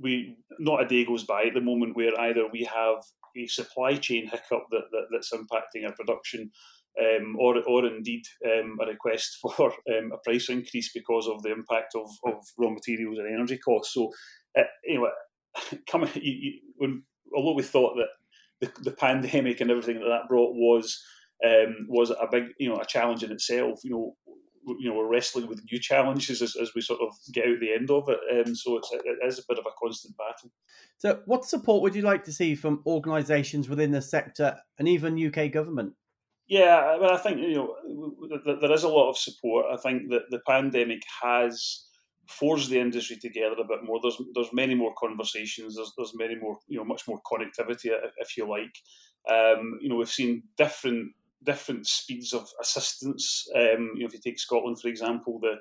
we 0.00 0.36
not 0.58 0.82
a 0.82 0.88
day 0.88 1.04
goes 1.04 1.24
by 1.24 1.44
at 1.44 1.54
the 1.54 1.60
moment 1.60 1.96
where 1.96 2.18
either 2.20 2.48
we 2.52 2.64
have 2.64 3.04
a 3.36 3.46
supply 3.46 3.94
chain 3.94 4.26
hiccup 4.26 4.66
that, 4.70 4.84
that 4.90 5.06
that's 5.12 5.32
impacting 5.32 5.86
our 5.86 5.94
production 5.94 6.50
um, 7.00 7.36
or, 7.38 7.62
or 7.66 7.86
indeed 7.86 8.24
um, 8.44 8.78
a 8.82 8.86
request 8.86 9.38
for 9.42 9.72
um, 9.96 10.12
a 10.12 10.18
price 10.24 10.48
increase 10.48 10.90
because 10.92 11.28
of 11.28 11.42
the 11.42 11.52
impact 11.52 11.94
of, 11.94 12.10
of 12.24 12.44
raw 12.58 12.70
materials 12.70 13.18
and 13.18 13.32
energy 13.32 13.58
costs. 13.58 13.94
So, 13.94 14.10
uh, 14.58 14.64
anyway, 14.88 15.10
come 15.90 16.08
you, 16.14 16.20
you, 16.22 16.52
when, 16.76 17.02
although 17.34 17.54
we 17.54 17.62
thought 17.62 17.96
that 17.96 18.08
the, 18.60 18.90
the 18.90 18.96
pandemic 18.96 19.60
and 19.60 19.70
everything 19.70 20.00
that 20.00 20.08
that 20.08 20.28
brought 20.28 20.54
was 20.54 21.02
um, 21.46 21.86
was 21.88 22.10
a 22.10 22.26
big, 22.30 22.46
you 22.58 22.68
know, 22.68 22.80
a 22.80 22.86
challenge 22.86 23.22
in 23.22 23.30
itself. 23.30 23.80
You 23.84 23.90
know, 23.90 24.16
you 24.78 24.90
know, 24.90 24.96
we're 24.96 25.08
wrestling 25.08 25.46
with 25.46 25.62
new 25.70 25.78
challenges 25.78 26.42
as, 26.42 26.56
as 26.56 26.72
we 26.74 26.80
sort 26.80 27.00
of 27.00 27.14
get 27.32 27.46
out 27.46 27.60
the 27.60 27.72
end 27.72 27.90
of 27.90 28.08
it. 28.08 28.18
Um, 28.46 28.54
so 28.54 28.76
it's, 28.76 28.90
it 28.92 29.18
is 29.24 29.38
a 29.38 29.42
bit 29.48 29.58
of 29.58 29.64
a 29.66 29.70
constant 29.80 30.16
battle. 30.16 30.50
So, 30.98 31.20
what 31.26 31.44
support 31.44 31.82
would 31.82 31.94
you 31.94 32.02
like 32.02 32.24
to 32.24 32.32
see 32.32 32.54
from 32.54 32.82
organisations 32.86 33.68
within 33.68 33.92
the 33.92 34.02
sector 34.02 34.56
and 34.78 34.88
even 34.88 35.26
UK 35.26 35.52
government? 35.52 35.94
Yeah, 36.48 36.96
mean, 36.98 37.10
I 37.10 37.18
think 37.18 37.40
you 37.40 37.54
know 37.54 38.14
there 38.60 38.72
is 38.72 38.82
a 38.84 38.88
lot 38.88 39.10
of 39.10 39.18
support. 39.18 39.66
I 39.70 39.76
think 39.76 40.08
that 40.10 40.30
the 40.30 40.40
pandemic 40.46 41.02
has 41.22 41.84
forced 42.26 42.70
the 42.70 42.80
industry 42.80 43.16
together 43.16 43.56
a 43.58 43.64
bit 43.68 43.84
more. 43.84 44.00
There's 44.02 44.20
there's 44.34 44.52
many 44.52 44.74
more 44.74 44.94
conversations. 44.98 45.76
There's 45.76 45.92
there's 45.98 46.14
many 46.16 46.36
more 46.36 46.58
you 46.66 46.78
know 46.78 46.84
much 46.84 47.06
more 47.06 47.20
connectivity 47.30 47.90
if 48.18 48.36
you 48.36 48.48
like. 48.48 48.74
Um, 49.30 49.78
you 49.82 49.90
know 49.90 49.96
we've 49.96 50.08
seen 50.08 50.42
different 50.56 51.12
different 51.44 51.86
speeds 51.86 52.32
of 52.32 52.48
assistance. 52.62 53.46
Um, 53.54 53.92
you 53.94 54.00
know 54.00 54.06
if 54.06 54.14
you 54.14 54.20
take 54.24 54.38
Scotland 54.38 54.80
for 54.80 54.88
example, 54.88 55.38
the 55.40 55.56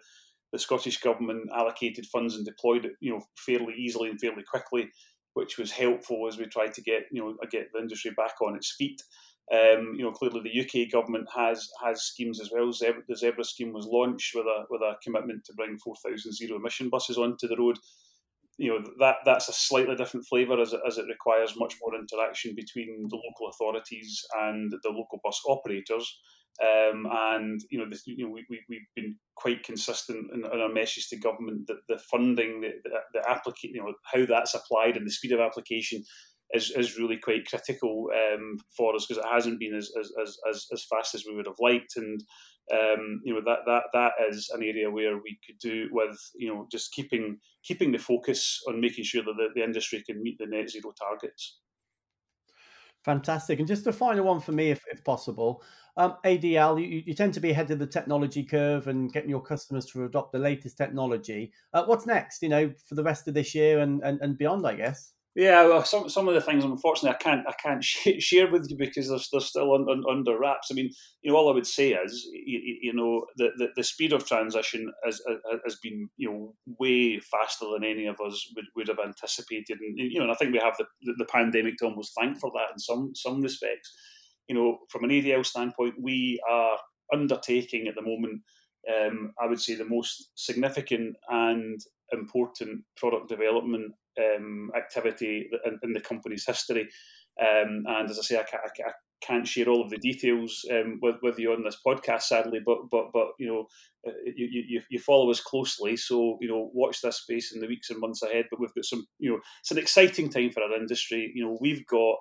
the 0.53 0.59
Scottish 0.59 1.01
government 1.01 1.49
allocated 1.53 2.05
funds 2.05 2.35
and 2.35 2.45
deployed 2.45 2.85
it 2.85 2.93
you 3.01 3.11
know 3.11 3.21
fairly 3.37 3.73
easily 3.77 4.09
and 4.09 4.21
fairly 4.21 4.43
quickly, 4.49 4.87
which 5.33 5.57
was 5.57 5.71
helpful 5.71 6.29
as 6.29 6.37
we 6.37 6.45
tried 6.45 6.73
to 6.75 6.81
get 6.81 7.03
you 7.11 7.21
know 7.21 7.35
get 7.51 7.67
the 7.73 7.79
industry 7.79 8.11
back 8.15 8.35
on 8.41 8.55
its 8.55 8.73
feet. 8.77 9.01
Um, 9.49 9.93
you 9.95 10.03
know, 10.03 10.11
clearly 10.11 10.41
the 10.41 10.61
UK 10.61 10.91
government 10.91 11.27
has 11.33 11.69
has 11.81 12.03
schemes 12.03 12.41
as 12.41 12.49
well. 12.51 12.71
Zebra, 12.73 13.03
the 13.07 13.15
Zebra 13.15 13.45
scheme 13.45 13.71
was 13.71 13.85
launched 13.85 14.35
with 14.35 14.45
a 14.45 14.65
with 14.69 14.81
a 14.81 14.95
commitment 15.01 15.45
to 15.45 15.53
bring 15.53 15.77
4,000 15.77 16.33
zero 16.33 16.57
emission 16.57 16.89
buses 16.89 17.17
onto 17.17 17.47
the 17.47 17.55
road. 17.55 17.77
You 18.57 18.71
know 18.71 18.85
that 18.99 19.17
that's 19.23 19.47
a 19.47 19.53
slightly 19.53 19.95
different 19.95 20.25
flavour 20.27 20.59
as 20.59 20.73
it, 20.73 20.81
as 20.85 20.97
it 20.97 21.05
requires 21.07 21.55
much 21.57 21.75
more 21.81 21.95
interaction 21.95 22.55
between 22.55 23.07
the 23.09 23.15
local 23.15 23.47
authorities 23.47 24.21
and 24.37 24.69
the 24.83 24.89
local 24.89 25.21
bus 25.23 25.41
operators. 25.47 26.19
Um, 26.59 27.07
and 27.09 27.61
you 27.69 27.77
know, 27.77 27.87
this, 27.87 28.05
you 28.05 28.25
know, 28.25 28.31
we, 28.31 28.43
we 28.49 28.59
we've 28.67 28.87
been 28.95 29.15
quite 29.35 29.63
consistent 29.63 30.31
in, 30.33 30.43
in, 30.43 30.59
our 30.59 30.73
message 30.73 31.07
to 31.09 31.17
government 31.17 31.67
that 31.67 31.87
the 31.87 31.99
funding, 31.99 32.61
the 32.61 32.71
the, 32.83 32.99
the 33.13 33.29
application, 33.29 33.75
you 33.75 33.81
know, 33.81 33.93
how 34.11 34.25
that's 34.25 34.55
applied 34.55 34.97
and 34.97 35.05
the 35.05 35.11
speed 35.11 35.31
of 35.31 35.39
application 35.39 36.03
is, 36.53 36.71
is 36.71 36.97
really 36.97 37.17
quite 37.17 37.47
critical 37.47 38.09
um, 38.13 38.57
for 38.75 38.95
us 38.95 39.05
because 39.05 39.23
it 39.23 39.29
hasn't 39.29 39.59
been 39.59 39.75
as, 39.75 39.91
as, 39.99 40.37
as, 40.49 40.65
as 40.73 40.85
fast 40.89 41.15
as 41.15 41.25
we 41.25 41.35
would 41.35 41.45
have 41.47 41.59
liked. 41.59 41.95
And 41.97 42.23
um, 42.73 43.21
you 43.23 43.33
know 43.33 43.41
that 43.45 43.59
that 43.65 43.83
that 43.93 44.11
is 44.29 44.49
an 44.53 44.61
area 44.61 44.91
where 44.91 45.15
we 45.15 45.39
could 45.45 45.57
do 45.59 45.87
with 45.91 46.17
you 46.35 46.53
know 46.53 46.67
just 46.69 46.91
keeping 46.91 47.37
keeping 47.63 47.93
the 47.93 47.97
focus 47.97 48.61
on 48.67 48.81
making 48.81 49.05
sure 49.05 49.23
that 49.23 49.35
the, 49.37 49.47
the 49.55 49.63
industry 49.63 50.03
can 50.05 50.21
meet 50.21 50.37
the 50.37 50.47
net 50.47 50.69
zero 50.69 50.93
targets. 50.97 51.59
Fantastic. 53.05 53.59
And 53.59 53.67
just 53.67 53.87
a 53.87 53.93
final 53.93 54.25
one 54.25 54.41
for 54.41 54.51
me, 54.51 54.69
if, 54.69 54.83
if 54.91 55.01
possible. 55.05 55.63
Um, 55.95 56.15
ADL, 56.25 56.81
you, 56.81 57.03
you, 57.05 57.13
tend 57.13 57.33
to 57.35 57.39
be 57.39 57.51
ahead 57.51 57.71
of 57.71 57.79
the 57.79 57.87
technology 57.87 58.43
curve 58.43 58.87
and 58.87 59.11
getting 59.13 59.29
your 59.29 59.41
customers 59.41 59.85
to 59.87 60.03
adopt 60.03 60.33
the 60.33 60.39
latest 60.39 60.77
technology. 60.77 61.53
Uh, 61.73 61.85
what's 61.85 62.05
next, 62.05 62.41
you 62.41 62.49
know, 62.49 62.69
for 62.85 62.95
the 62.95 63.03
rest 63.03 63.27
of 63.29 63.33
this 63.33 63.55
year 63.55 63.79
and, 63.79 64.03
and, 64.03 64.19
and 64.21 64.37
beyond, 64.37 64.67
I 64.67 64.75
guess? 64.75 65.13
Yeah, 65.37 65.67
well, 65.67 65.85
some 65.85 66.09
some 66.09 66.27
of 66.27 66.33
the 66.33 66.41
things, 66.41 66.63
unfortunately, 66.63 67.11
I 67.11 67.21
can't 67.21 67.47
I 67.47 67.53
can't 67.61 67.83
share 67.83 68.51
with 68.51 68.71
you 68.71 68.75
because 68.75 69.07
they're, 69.07 69.19
they're 69.31 69.39
still 69.39 69.71
un, 69.71 69.85
un, 69.87 70.03
under 70.09 70.35
wraps. 70.39 70.69
I 70.71 70.73
mean, 70.73 70.89
you 71.21 71.31
know, 71.31 71.37
all 71.37 71.51
I 71.51 71.53
would 71.53 71.67
say 71.67 71.91
is, 71.91 72.27
you, 72.33 72.59
you 72.81 72.91
know, 72.91 73.23
the, 73.37 73.49
the, 73.55 73.67
the 73.75 73.83
speed 73.83 74.13
of 74.13 74.25
transition 74.25 74.91
has 75.05 75.21
has 75.63 75.75
been 75.75 76.09
you 76.17 76.31
know 76.31 76.55
way 76.79 77.19
faster 77.19 77.67
than 77.71 77.87
any 77.87 78.07
of 78.07 78.19
us 78.19 78.51
would, 78.55 78.65
would 78.75 78.87
have 78.87 78.97
anticipated, 78.97 79.77
and 79.79 79.95
you 79.95 80.17
know, 80.17 80.23
and 80.23 80.31
I 80.31 80.35
think 80.35 80.53
we 80.53 80.59
have 80.59 80.73
the, 80.79 80.85
the, 81.19 81.25
pandemic 81.25 81.77
to 81.77 81.85
almost 81.85 82.13
thank 82.19 82.39
for 82.39 82.51
that 82.55 82.73
in 82.73 82.79
some 82.79 83.11
some 83.13 83.39
respects. 83.39 83.95
You 84.47 84.55
know, 84.55 84.79
from 84.89 85.03
an 85.03 85.11
ADL 85.11 85.45
standpoint, 85.45 86.01
we 86.01 86.41
are 86.49 86.79
undertaking 87.13 87.87
at 87.87 87.93
the 87.93 88.01
moment. 88.01 88.41
Um, 88.91 89.33
I 89.39 89.45
would 89.45 89.61
say 89.61 89.75
the 89.75 89.85
most 89.85 90.31
significant 90.33 91.15
and 91.29 91.79
important 92.11 92.85
product 92.95 93.29
development 93.29 93.93
um, 94.19 94.71
activity 94.75 95.49
in, 95.65 95.79
in, 95.83 95.93
the 95.93 96.01
company's 96.01 96.45
history. 96.45 96.89
Um, 97.39 97.83
and 97.87 98.09
as 98.09 98.19
I 98.19 98.21
say, 98.21 98.39
I, 98.39 98.43
can't, 98.43 98.63
I, 98.65 98.91
can't 99.21 99.47
share 99.47 99.67
all 99.67 99.83
of 99.83 99.89
the 99.89 99.97
details 99.97 100.65
um, 100.71 100.99
with, 101.01 101.15
with 101.21 101.39
you 101.39 101.51
on 101.51 101.63
this 101.63 101.77
podcast, 101.85 102.23
sadly. 102.23 102.59
But 102.65 102.89
but 102.91 103.11
but 103.13 103.29
you 103.39 103.47
know, 103.47 103.67
uh, 104.07 104.13
you, 104.35 104.63
you 104.67 104.81
you 104.89 104.99
follow 104.99 105.29
us 105.29 105.41
closely, 105.41 105.97
so 105.97 106.37
you 106.41 106.47
know, 106.47 106.69
watch 106.73 107.01
this 107.01 107.21
space 107.21 107.53
in 107.53 107.61
the 107.61 107.67
weeks 107.67 107.89
and 107.89 107.99
months 107.99 108.23
ahead. 108.23 108.45
But 108.49 108.59
we've 108.59 108.73
got 108.73 108.85
some, 108.85 109.05
you 109.19 109.31
know, 109.31 109.39
it's 109.61 109.71
an 109.71 109.77
exciting 109.77 110.29
time 110.29 110.51
for 110.51 110.63
our 110.63 110.75
industry. 110.75 111.31
You 111.33 111.45
know, 111.45 111.57
we've 111.59 111.85
got 111.87 112.17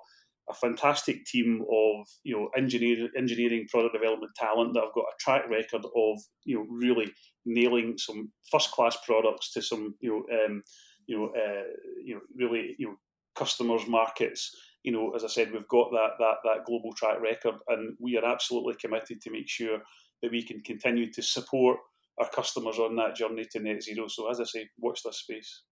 a 0.49 0.53
fantastic 0.53 1.25
team 1.25 1.63
of 1.71 2.07
you 2.23 2.35
know 2.35 2.49
engineer, 2.55 3.09
engineering 3.17 3.67
product 3.69 3.93
development 3.93 4.31
talent 4.35 4.73
that 4.73 4.83
have 4.83 4.93
got 4.93 5.01
a 5.01 5.19
track 5.19 5.49
record 5.49 5.85
of 5.95 6.19
you 6.45 6.55
know 6.55 6.65
really 6.69 7.11
nailing 7.45 7.97
some 7.97 8.31
first 8.51 8.71
class 8.71 8.97
products 9.05 9.51
to 9.51 9.61
some 9.61 9.95
you 9.99 10.09
know 10.09 10.45
um, 10.45 10.61
you 11.07 11.17
know 11.17 11.27
uh, 11.27 11.63
you 12.03 12.15
know 12.15 12.21
really 12.35 12.75
you 12.77 12.87
know 12.87 12.95
customers 13.35 13.87
markets 13.87 14.55
you 14.83 14.91
know 14.91 15.11
as 15.15 15.23
I 15.23 15.27
said 15.27 15.51
we've 15.51 15.67
got 15.67 15.91
that 15.91 16.11
that 16.19 16.35
that 16.43 16.65
global 16.65 16.93
track 16.93 17.19
record 17.21 17.55
and 17.69 17.95
we 17.99 18.17
are 18.17 18.25
absolutely 18.25 18.75
committed 18.75 19.21
to 19.21 19.31
make 19.31 19.49
sure 19.49 19.79
that 20.21 20.31
we 20.31 20.43
can 20.43 20.61
continue 20.61 21.11
to 21.13 21.21
support 21.21 21.77
our 22.19 22.29
customers 22.29 22.79
on 22.79 22.95
that 22.95 23.15
journey 23.15 23.45
to 23.51 23.59
net 23.59 23.83
zero 23.83 24.07
so 24.07 24.29
as 24.29 24.39
I 24.39 24.43
say 24.43 24.69
watch 24.79 25.01
this 25.03 25.19
space. 25.19 25.63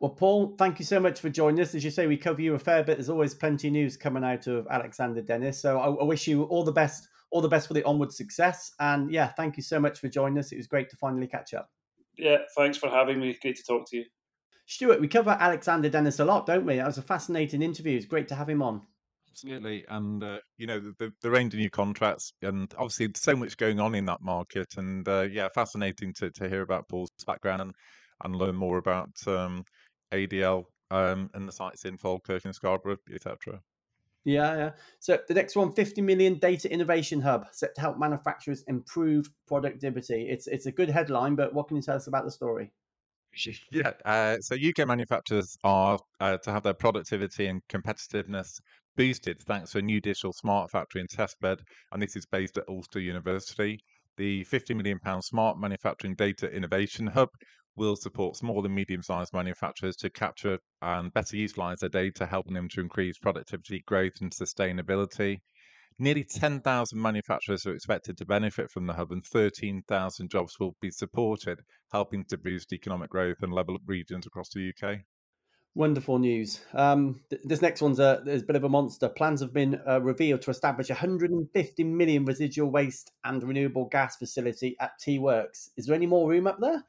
Well, 0.00 0.10
Paul, 0.10 0.56
thank 0.58 0.78
you 0.78 0.84
so 0.84 1.00
much 1.00 1.20
for 1.20 1.30
joining 1.30 1.60
us. 1.60 1.74
As 1.74 1.82
you 1.82 1.90
say, 1.90 2.06
we 2.06 2.18
cover 2.18 2.42
you 2.42 2.54
a 2.54 2.58
fair 2.58 2.84
bit. 2.84 2.98
There's 2.98 3.08
always 3.08 3.32
plenty 3.32 3.68
of 3.68 3.72
news 3.72 3.96
coming 3.96 4.24
out 4.24 4.46
of 4.46 4.66
Alexander 4.70 5.22
Dennis. 5.22 5.58
So 5.58 5.78
I, 5.78 5.88
I, 5.88 6.04
wish 6.04 6.28
you 6.28 6.42
all 6.44 6.64
the 6.64 6.72
best, 6.72 7.08
all 7.30 7.40
the 7.40 7.48
best 7.48 7.66
for 7.66 7.72
the 7.72 7.82
onward 7.84 8.12
success. 8.12 8.72
And 8.78 9.10
yeah, 9.10 9.28
thank 9.28 9.56
you 9.56 9.62
so 9.62 9.80
much 9.80 9.98
for 9.98 10.08
joining 10.08 10.38
us. 10.38 10.52
It 10.52 10.58
was 10.58 10.66
great 10.66 10.90
to 10.90 10.96
finally 10.96 11.26
catch 11.26 11.54
up. 11.54 11.70
Yeah, 12.18 12.38
thanks 12.58 12.76
for 12.76 12.90
having 12.90 13.20
me. 13.20 13.38
Great 13.40 13.56
to 13.56 13.62
talk 13.62 13.88
to 13.90 13.96
you. 13.96 14.04
Stuart, 14.66 15.00
we 15.00 15.08
cover 15.08 15.36
Alexander 15.38 15.88
Dennis 15.88 16.18
a 16.18 16.24
lot, 16.24 16.44
don't 16.44 16.66
we? 16.66 16.76
That 16.76 16.86
was 16.86 16.98
a 16.98 17.02
fascinating 17.02 17.62
interview. 17.62 17.96
It's 17.96 18.06
great 18.06 18.28
to 18.28 18.34
have 18.34 18.48
him 18.48 18.62
on. 18.62 18.82
Absolutely, 19.30 19.84
and 19.88 20.24
uh, 20.24 20.38
you 20.56 20.66
know 20.66 20.80
the, 20.98 21.12
the 21.20 21.30
range 21.30 21.52
of 21.52 21.60
new 21.60 21.70
contracts, 21.70 22.32
and 22.42 22.72
obviously 22.78 23.10
so 23.14 23.36
much 23.36 23.56
going 23.58 23.78
on 23.78 23.94
in 23.94 24.06
that 24.06 24.22
market, 24.22 24.74
and 24.78 25.06
uh, 25.06 25.26
yeah, 25.30 25.48
fascinating 25.54 26.14
to, 26.14 26.30
to 26.30 26.48
hear 26.48 26.62
about 26.62 26.88
Paul's 26.88 27.10
background 27.26 27.62
and 27.62 27.74
and 28.24 28.34
learn 28.34 28.54
more 28.54 28.78
about 28.78 29.10
um, 29.26 29.62
ADL 30.12 30.64
um, 30.90 31.30
and 31.34 31.46
the 31.46 31.52
sites 31.52 31.84
in 31.84 31.98
Falkirk 31.98 32.46
and 32.46 32.54
Scarborough, 32.54 32.96
etc. 33.12 33.60
Yeah, 34.24 34.56
yeah. 34.56 34.70
So 34.98 35.18
the 35.28 35.34
next 35.34 35.54
one, 35.54 35.72
50 35.72 36.00
million 36.00 36.38
data 36.38 36.72
innovation 36.72 37.20
hub 37.20 37.46
set 37.52 37.74
to 37.76 37.80
help 37.80 37.98
manufacturers 37.98 38.64
improve 38.66 39.30
productivity. 39.46 40.28
It's 40.28 40.46
it's 40.48 40.66
a 40.66 40.72
good 40.72 40.88
headline, 40.88 41.36
but 41.36 41.54
what 41.54 41.68
can 41.68 41.76
you 41.76 41.82
tell 41.82 41.96
us 41.96 42.08
about 42.08 42.24
the 42.24 42.30
story? 42.30 42.72
Yeah, 43.70 43.92
uh, 44.04 44.38
so 44.40 44.54
UK 44.54 44.86
manufacturers 44.86 45.56
are 45.64 45.98
uh, 46.20 46.38
to 46.38 46.52
have 46.52 46.62
their 46.62 46.74
productivity 46.74 47.46
and 47.46 47.60
competitiveness 47.68 48.60
boosted 48.96 49.42
thanks 49.42 49.72
to 49.72 49.78
a 49.78 49.82
new 49.82 50.00
digital 50.00 50.32
smart 50.32 50.70
factory 50.70 51.02
and 51.02 51.10
testbed, 51.10 51.60
and 51.92 52.00
this 52.00 52.16
is 52.16 52.26
based 52.26 52.56
at 52.56 52.68
Ulster 52.68 53.00
University. 53.00 53.78
The 54.16 54.44
50 54.44 54.74
million 54.74 54.98
pound 54.98 55.24
smart 55.24 55.58
manufacturing 55.58 56.14
data 56.14 56.50
innovation 56.50 57.06
hub 57.06 57.28
will 57.76 57.96
support 57.96 58.36
small 58.36 58.64
and 58.64 58.74
medium 58.74 59.02
sized 59.02 59.34
manufacturers 59.34 59.96
to 59.96 60.08
capture 60.08 60.58
and 60.80 61.12
better 61.12 61.36
utilize 61.36 61.80
their 61.80 61.90
data, 61.90 62.24
helping 62.24 62.54
them 62.54 62.68
to 62.70 62.80
increase 62.80 63.18
productivity, 63.18 63.82
growth, 63.86 64.14
and 64.22 64.32
sustainability. 64.32 65.40
Nearly 65.98 66.24
10,000 66.24 67.00
manufacturers 67.00 67.64
are 67.66 67.74
expected 67.74 68.18
to 68.18 68.26
benefit 68.26 68.70
from 68.70 68.86
the 68.86 68.92
hub, 68.92 69.12
and 69.12 69.24
13,000 69.24 70.30
jobs 70.30 70.60
will 70.60 70.76
be 70.80 70.90
supported, 70.90 71.60
helping 71.90 72.24
to 72.26 72.36
boost 72.36 72.72
economic 72.72 73.08
growth 73.08 73.38
and 73.42 73.52
level 73.52 73.76
up 73.76 73.80
regions 73.86 74.26
across 74.26 74.50
the 74.50 74.70
UK. 74.70 74.98
Wonderful 75.74 76.18
news. 76.18 76.60
Um, 76.74 77.20
th- 77.30 77.42
this 77.44 77.62
next 77.62 77.80
one's 77.80 77.98
a, 77.98 78.22
a, 78.26 78.38
bit 78.40 78.56
of 78.56 78.64
a 78.64 78.68
monster. 78.68 79.08
Plans 79.08 79.40
have 79.40 79.54
been 79.54 79.80
uh, 79.86 80.00
revealed 80.02 80.42
to 80.42 80.50
establish 80.50 80.90
a 80.90 80.94
150 80.94 81.84
million 81.84 82.24
residual 82.26 82.70
waste 82.70 83.12
and 83.24 83.42
renewable 83.42 83.86
gas 83.86 84.16
facility 84.16 84.76
at 84.80 84.92
Teesworks. 85.00 85.70
Is 85.76 85.86
there 85.86 85.94
any 85.94 86.06
more 86.06 86.28
room 86.28 86.46
up 86.46 86.58
there? 86.60 86.84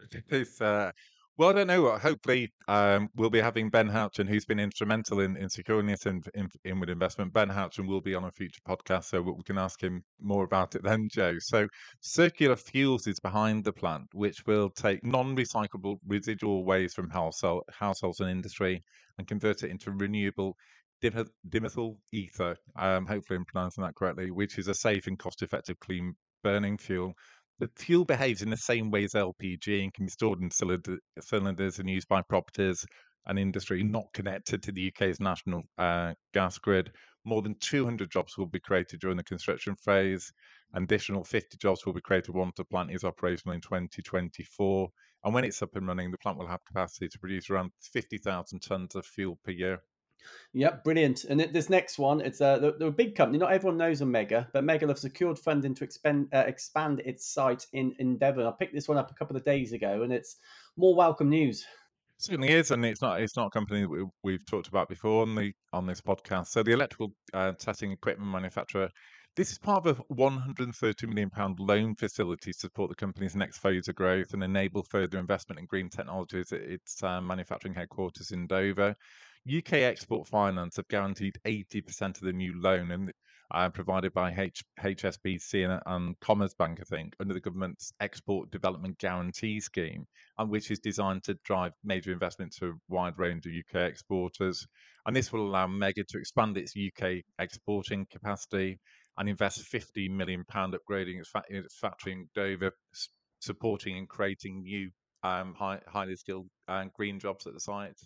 It's, 0.30 0.60
uh, 0.60 0.92
well, 1.38 1.50
I 1.50 1.52
don't 1.52 1.68
know. 1.68 1.96
Hopefully, 1.96 2.52
um, 2.66 3.08
we'll 3.14 3.30
be 3.30 3.40
having 3.40 3.70
Ben 3.70 3.88
Houchen, 3.88 4.28
who's 4.28 4.44
been 4.44 4.58
instrumental 4.58 5.20
in, 5.20 5.36
in 5.36 5.48
securing 5.48 5.86
this 5.86 6.04
in, 6.04 6.20
in, 6.34 6.48
inward 6.64 6.90
investment. 6.90 7.32
Ben 7.32 7.48
Houchen 7.48 7.86
will 7.86 8.00
be 8.00 8.16
on 8.16 8.24
a 8.24 8.32
future 8.32 8.60
podcast, 8.68 9.04
so 9.04 9.22
we 9.22 9.42
can 9.44 9.56
ask 9.56 9.80
him 9.80 10.02
more 10.20 10.42
about 10.42 10.74
it 10.74 10.82
then, 10.82 11.08
Joe. 11.08 11.36
So, 11.38 11.68
Circular 12.00 12.56
Fuels 12.56 13.06
is 13.06 13.20
behind 13.20 13.62
the 13.62 13.72
plant, 13.72 14.08
which 14.14 14.44
will 14.48 14.68
take 14.68 15.04
non-recyclable 15.04 15.98
residual 16.08 16.64
waste 16.64 16.96
from 16.96 17.08
household, 17.08 17.62
households 17.70 18.18
and 18.18 18.30
industry 18.30 18.82
and 19.16 19.28
convert 19.28 19.62
it 19.62 19.70
into 19.70 19.92
renewable 19.92 20.56
dimethyl 21.00 21.98
ether. 22.12 22.56
Um, 22.74 23.06
hopefully, 23.06 23.36
I'm 23.36 23.44
pronouncing 23.44 23.84
that 23.84 23.94
correctly, 23.94 24.32
which 24.32 24.58
is 24.58 24.66
a 24.66 24.74
safe 24.74 25.06
and 25.06 25.16
cost-effective 25.16 25.78
clean 25.78 26.16
burning 26.42 26.78
fuel 26.78 27.14
the 27.58 27.70
fuel 27.76 28.04
behaves 28.04 28.42
in 28.42 28.50
the 28.50 28.56
same 28.56 28.90
way 28.90 29.04
as 29.04 29.12
LPG 29.12 29.82
and 29.82 29.92
can 29.92 30.06
be 30.06 30.10
stored 30.10 30.40
in 30.40 30.50
cylinders 30.50 31.78
and 31.78 31.90
used 31.90 32.08
by 32.08 32.22
properties 32.22 32.86
and 33.26 33.38
industry 33.38 33.82
not 33.82 34.12
connected 34.14 34.62
to 34.62 34.72
the 34.72 34.88
UK's 34.88 35.20
national 35.20 35.62
uh, 35.76 36.14
gas 36.32 36.58
grid. 36.58 36.90
More 37.24 37.42
than 37.42 37.56
200 37.60 38.10
jobs 38.10 38.38
will 38.38 38.46
be 38.46 38.60
created 38.60 39.00
during 39.00 39.16
the 39.16 39.24
construction 39.24 39.76
phase. 39.76 40.32
An 40.72 40.84
additional 40.84 41.24
50 41.24 41.58
jobs 41.58 41.84
will 41.84 41.92
be 41.92 42.00
created 42.00 42.34
once 42.34 42.54
the 42.56 42.64
plant 42.64 42.90
is 42.90 43.04
operational 43.04 43.54
in 43.54 43.60
2024. 43.60 44.88
And 45.24 45.34
when 45.34 45.44
it's 45.44 45.60
up 45.60 45.76
and 45.76 45.86
running, 45.86 46.10
the 46.10 46.18
plant 46.18 46.38
will 46.38 46.46
have 46.46 46.64
capacity 46.64 47.08
to 47.08 47.18
produce 47.18 47.50
around 47.50 47.72
50,000 47.80 48.60
tonnes 48.60 48.94
of 48.94 49.04
fuel 49.04 49.38
per 49.44 49.50
year. 49.50 49.80
Yep, 50.54 50.84
brilliant. 50.84 51.24
And 51.24 51.40
this 51.40 51.68
next 51.68 51.98
one, 51.98 52.20
it's 52.20 52.40
a 52.40 52.46
uh, 52.46 52.72
they're, 52.78 52.88
a 52.88 52.92
big 52.92 53.14
company. 53.14 53.38
Not 53.38 53.52
everyone 53.52 53.76
knows 53.76 54.00
of 54.00 54.08
Megger, 54.08 54.46
but 54.52 54.64
Megger 54.64 54.88
have 54.88 54.98
secured 54.98 55.38
funding 55.38 55.74
to 55.74 55.84
expand 55.84 56.28
uh, 56.32 56.44
expand 56.46 57.00
its 57.04 57.26
site 57.26 57.66
in 57.72 57.94
in 57.98 58.18
Dover. 58.18 58.46
I 58.46 58.52
picked 58.58 58.74
this 58.74 58.88
one 58.88 58.98
up 58.98 59.10
a 59.10 59.14
couple 59.14 59.36
of 59.36 59.44
days 59.44 59.72
ago, 59.72 60.02
and 60.02 60.12
it's 60.12 60.36
more 60.76 60.94
welcome 60.94 61.28
news. 61.28 61.60
It 61.60 62.22
certainly 62.24 62.48
is, 62.48 62.70
and 62.70 62.84
it's 62.84 63.02
not 63.02 63.20
it's 63.20 63.36
not 63.36 63.48
a 63.48 63.50
company 63.50 63.82
that 63.82 64.10
we, 64.22 64.32
have 64.32 64.46
talked 64.46 64.68
about 64.68 64.88
before 64.88 65.22
on 65.22 65.34
the 65.34 65.52
on 65.72 65.86
this 65.86 66.00
podcast. 66.00 66.48
So 66.48 66.62
the 66.62 66.72
electrical 66.72 67.12
uh, 67.34 67.52
testing 67.52 67.92
equipment 67.92 68.30
manufacturer. 68.30 68.88
This 69.38 69.52
is 69.52 69.58
part 69.58 69.86
of 69.86 70.00
a 70.00 70.02
130 70.08 71.06
million 71.06 71.30
pound 71.30 71.60
loan 71.60 71.94
facility 71.94 72.52
to 72.52 72.58
support 72.58 72.90
the 72.90 72.96
company's 72.96 73.36
next 73.36 73.58
phase 73.58 73.86
of 73.86 73.94
growth 73.94 74.34
and 74.34 74.42
enable 74.42 74.82
further 74.82 75.16
investment 75.16 75.60
in 75.60 75.66
green 75.66 75.88
technologies 75.88 76.52
at 76.52 76.62
its 76.62 77.00
uh, 77.04 77.20
manufacturing 77.20 77.72
headquarters 77.72 78.32
in 78.32 78.48
Dover. 78.48 78.96
UK 79.48 79.74
Export 79.74 80.26
Finance 80.26 80.74
have 80.74 80.88
guaranteed 80.88 81.38
80% 81.44 82.16
of 82.16 82.22
the 82.22 82.32
new 82.32 82.60
loan 82.60 82.90
and 82.90 83.12
uh, 83.54 83.68
provided 83.68 84.12
by 84.12 84.34
H- 84.36 84.64
HSBC 84.80 85.70
and, 85.70 85.80
and 85.86 86.18
Commerzbank, 86.18 86.80
I 86.80 86.84
think, 86.84 87.14
under 87.20 87.32
the 87.32 87.40
government's 87.40 87.92
Export 88.00 88.50
Development 88.50 88.98
Guarantee 88.98 89.60
Scheme, 89.60 90.04
and 90.38 90.50
which 90.50 90.72
is 90.72 90.80
designed 90.80 91.22
to 91.22 91.38
drive 91.44 91.74
major 91.84 92.12
investment 92.12 92.52
to 92.56 92.70
a 92.70 92.72
wide 92.88 93.16
range 93.16 93.46
of 93.46 93.52
UK 93.52 93.82
exporters. 93.82 94.66
And 95.06 95.14
this 95.14 95.32
will 95.32 95.46
allow 95.46 95.68
Megger 95.68 96.06
to 96.08 96.18
expand 96.18 96.58
its 96.58 96.74
UK 96.76 97.22
exporting 97.38 98.04
capacity 98.10 98.80
and 99.18 99.28
invest 99.28 99.70
£50 99.70 100.10
million 100.10 100.44
upgrading 100.52 101.18
its, 101.18 101.28
fa- 101.28 101.42
its 101.48 101.76
factory 101.76 102.12
in 102.12 102.28
Dover, 102.34 102.72
s- 102.94 103.08
supporting 103.40 103.98
and 103.98 104.08
creating 104.08 104.62
new 104.62 104.90
um, 105.22 105.54
high, 105.54 105.80
highly 105.86 106.16
skilled 106.16 106.48
uh, 106.68 106.84
green 106.94 107.18
jobs 107.18 107.46
at 107.46 107.54
the 107.54 107.60
site. 107.60 107.98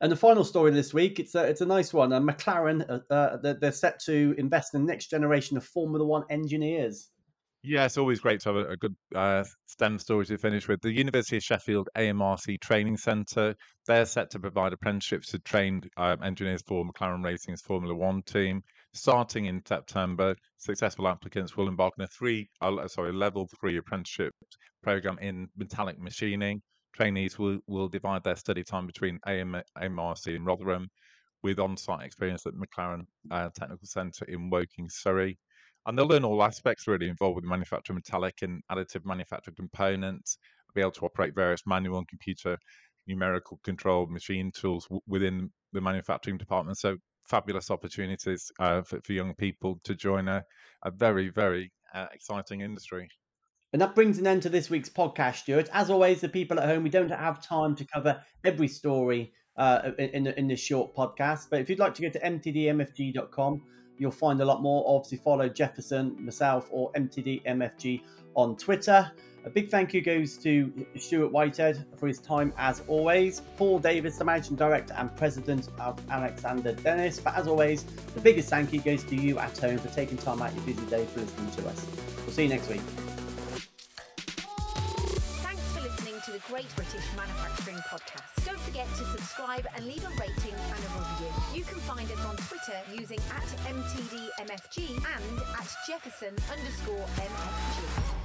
And 0.00 0.10
the 0.10 0.16
final 0.16 0.44
story 0.44 0.72
this 0.72 0.92
week, 0.92 1.20
it's 1.20 1.34
a, 1.34 1.44
it's 1.44 1.60
a 1.60 1.66
nice 1.66 1.94
one. 1.94 2.12
Uh, 2.12 2.20
McLaren, 2.20 2.84
uh, 2.90 3.12
uh, 3.12 3.36
they're, 3.36 3.54
they're, 3.54 3.72
set 3.72 4.00
to 4.00 4.34
invest 4.36 4.74
in 4.74 4.84
the 4.84 4.92
next 4.92 5.10
generation 5.10 5.56
of 5.56 5.64
Formula 5.64 6.04
One 6.04 6.24
engineers. 6.28 7.10
Yeah, 7.62 7.84
it's 7.84 7.98
always 7.98 8.20
great 8.20 8.40
to 8.40 8.48
have 8.48 8.56
a, 8.56 8.70
a 8.70 8.76
good 8.76 8.96
uh, 9.14 9.44
STEM 9.66 9.98
story 9.98 10.24
to 10.26 10.38
finish 10.38 10.66
with. 10.66 10.80
The 10.80 10.92
University 10.92 11.36
of 11.36 11.42
Sheffield 11.42 11.88
AMRC 11.96 12.58
Training 12.60 12.96
Centre, 12.96 13.54
they're 13.86 14.06
set 14.06 14.30
to 14.30 14.40
provide 14.40 14.72
apprenticeships 14.72 15.30
to 15.30 15.38
trained 15.40 15.88
um, 15.96 16.22
engineers 16.22 16.62
for 16.66 16.84
McLaren 16.84 17.22
Racing's 17.22 17.60
Formula 17.60 17.94
One 17.94 18.22
team. 18.22 18.62
Starting 18.92 19.46
in 19.46 19.62
September, 19.64 20.34
successful 20.58 21.06
applicants 21.06 21.56
will 21.56 21.68
embark 21.68 21.94
on 21.98 22.04
a 22.04 22.08
three, 22.08 22.48
uh, 22.60 22.88
sorry, 22.88 23.12
level 23.12 23.48
three 23.60 23.76
apprenticeship 23.76 24.34
program 24.82 25.18
in 25.20 25.48
metallic 25.56 25.98
machining 26.00 26.60
Trainees 26.92 27.38
will, 27.38 27.60
will 27.66 27.88
divide 27.88 28.24
their 28.24 28.36
study 28.36 28.64
time 28.64 28.86
between 28.86 29.20
AM, 29.26 29.60
AMRC 29.78 30.34
in 30.34 30.44
Rotherham 30.44 30.88
with 31.42 31.58
on 31.58 31.76
site 31.76 32.04
experience 32.04 32.44
at 32.46 32.54
McLaren 32.54 33.06
uh, 33.30 33.48
Technical 33.54 33.86
Centre 33.86 34.24
in 34.26 34.50
Woking, 34.50 34.88
Surrey. 34.90 35.38
And 35.86 35.96
they'll 35.96 36.06
learn 36.06 36.24
all 36.24 36.42
aspects 36.42 36.86
really 36.86 37.08
involved 37.08 37.36
with 37.36 37.44
manufacturing 37.44 37.96
metallic 37.96 38.42
and 38.42 38.60
additive 38.70 39.06
manufacturing 39.06 39.56
components, 39.56 40.36
be 40.74 40.82
able 40.82 40.90
to 40.92 41.06
operate 41.06 41.34
various 41.34 41.62
manual 41.66 41.98
and 41.98 42.08
computer 42.08 42.58
numerical 43.06 43.58
control 43.64 44.06
machine 44.06 44.52
tools 44.52 44.86
within 45.06 45.50
the 45.72 45.80
manufacturing 45.80 46.36
department. 46.36 46.76
So 46.76 46.98
fabulous 47.30 47.70
opportunities 47.70 48.50
uh, 48.58 48.82
for, 48.82 49.00
for 49.02 49.12
young 49.12 49.34
people 49.34 49.80
to 49.84 49.94
join 49.94 50.26
a, 50.28 50.44
a 50.84 50.90
very, 50.90 51.28
very 51.30 51.72
uh, 51.94 52.06
exciting 52.12 52.60
industry. 52.60 53.08
And 53.72 53.80
that 53.80 53.94
brings 53.94 54.18
an 54.18 54.26
end 54.26 54.42
to 54.42 54.48
this 54.48 54.68
week's 54.68 54.88
podcast, 54.88 55.36
Stuart. 55.36 55.68
As 55.72 55.90
always, 55.90 56.20
the 56.20 56.28
people 56.28 56.58
at 56.58 56.68
home, 56.68 56.82
we 56.82 56.90
don't 56.90 57.08
have 57.08 57.40
time 57.40 57.76
to 57.76 57.86
cover 57.86 58.20
every 58.44 58.66
story 58.66 59.32
uh, 59.60 59.92
in, 59.98 60.26
in 60.26 60.48
this 60.48 60.58
short 60.58 60.94
podcast. 60.96 61.48
But 61.50 61.60
if 61.60 61.68
you'd 61.68 61.78
like 61.78 61.94
to 61.94 62.02
go 62.02 62.08
to 62.08 62.18
mtdmfg.com, 62.18 63.62
you'll 63.98 64.10
find 64.10 64.40
a 64.40 64.44
lot 64.44 64.62
more. 64.62 64.82
Obviously, 64.86 65.18
follow 65.18 65.48
Jefferson, 65.48 66.16
myself, 66.18 66.68
or 66.72 66.90
mtdmfg 66.92 68.02
on 68.34 68.56
Twitter. 68.56 69.12
A 69.44 69.50
big 69.50 69.70
thank 69.70 69.94
you 69.94 70.02
goes 70.02 70.36
to 70.38 70.70
Stuart 70.98 71.32
Whitehead 71.32 71.86
for 71.96 72.06
his 72.06 72.18
time 72.18 72.52
as 72.58 72.82
always. 72.88 73.40
Paul 73.56 73.78
Davis, 73.78 74.18
the 74.18 74.24
managing 74.24 74.56
director 74.56 74.94
and 74.94 75.14
president 75.16 75.68
of 75.78 75.98
Alexander 76.10 76.72
Dennis. 76.72 77.20
But 77.20 77.36
as 77.36 77.46
always, 77.46 77.84
the 78.14 78.20
biggest 78.20 78.50
thank 78.50 78.72
you 78.72 78.80
goes 78.80 79.02
to 79.04 79.16
you 79.16 79.38
at 79.38 79.56
home 79.56 79.78
for 79.78 79.88
taking 79.88 80.18
time 80.18 80.42
out 80.42 80.54
your 80.54 80.64
busy 80.64 80.84
day 80.86 81.06
for 81.06 81.20
listening 81.20 81.50
to 81.52 81.68
us. 81.68 81.86
We'll 82.18 82.34
see 82.34 82.42
you 82.44 82.50
next 82.50 82.68
week. 82.68 83.09
Podcast. 87.90 88.46
Don't 88.46 88.60
forget 88.60 88.86
to 88.98 89.04
subscribe 89.04 89.66
and 89.74 89.84
leave 89.84 90.04
a 90.04 90.10
rating 90.10 90.54
and 90.54 90.78
a 90.78 90.90
review. 90.96 91.58
You 91.58 91.64
can 91.64 91.80
find 91.80 92.08
us 92.12 92.24
on 92.24 92.36
Twitter 92.36 92.78
using 92.94 93.18
at 93.34 93.42
MTDMFG 93.66 94.94
and 94.94 95.42
at 95.58 95.68
Jefferson 95.88 96.36
underscore 96.52 97.04
MFG. 97.16 98.19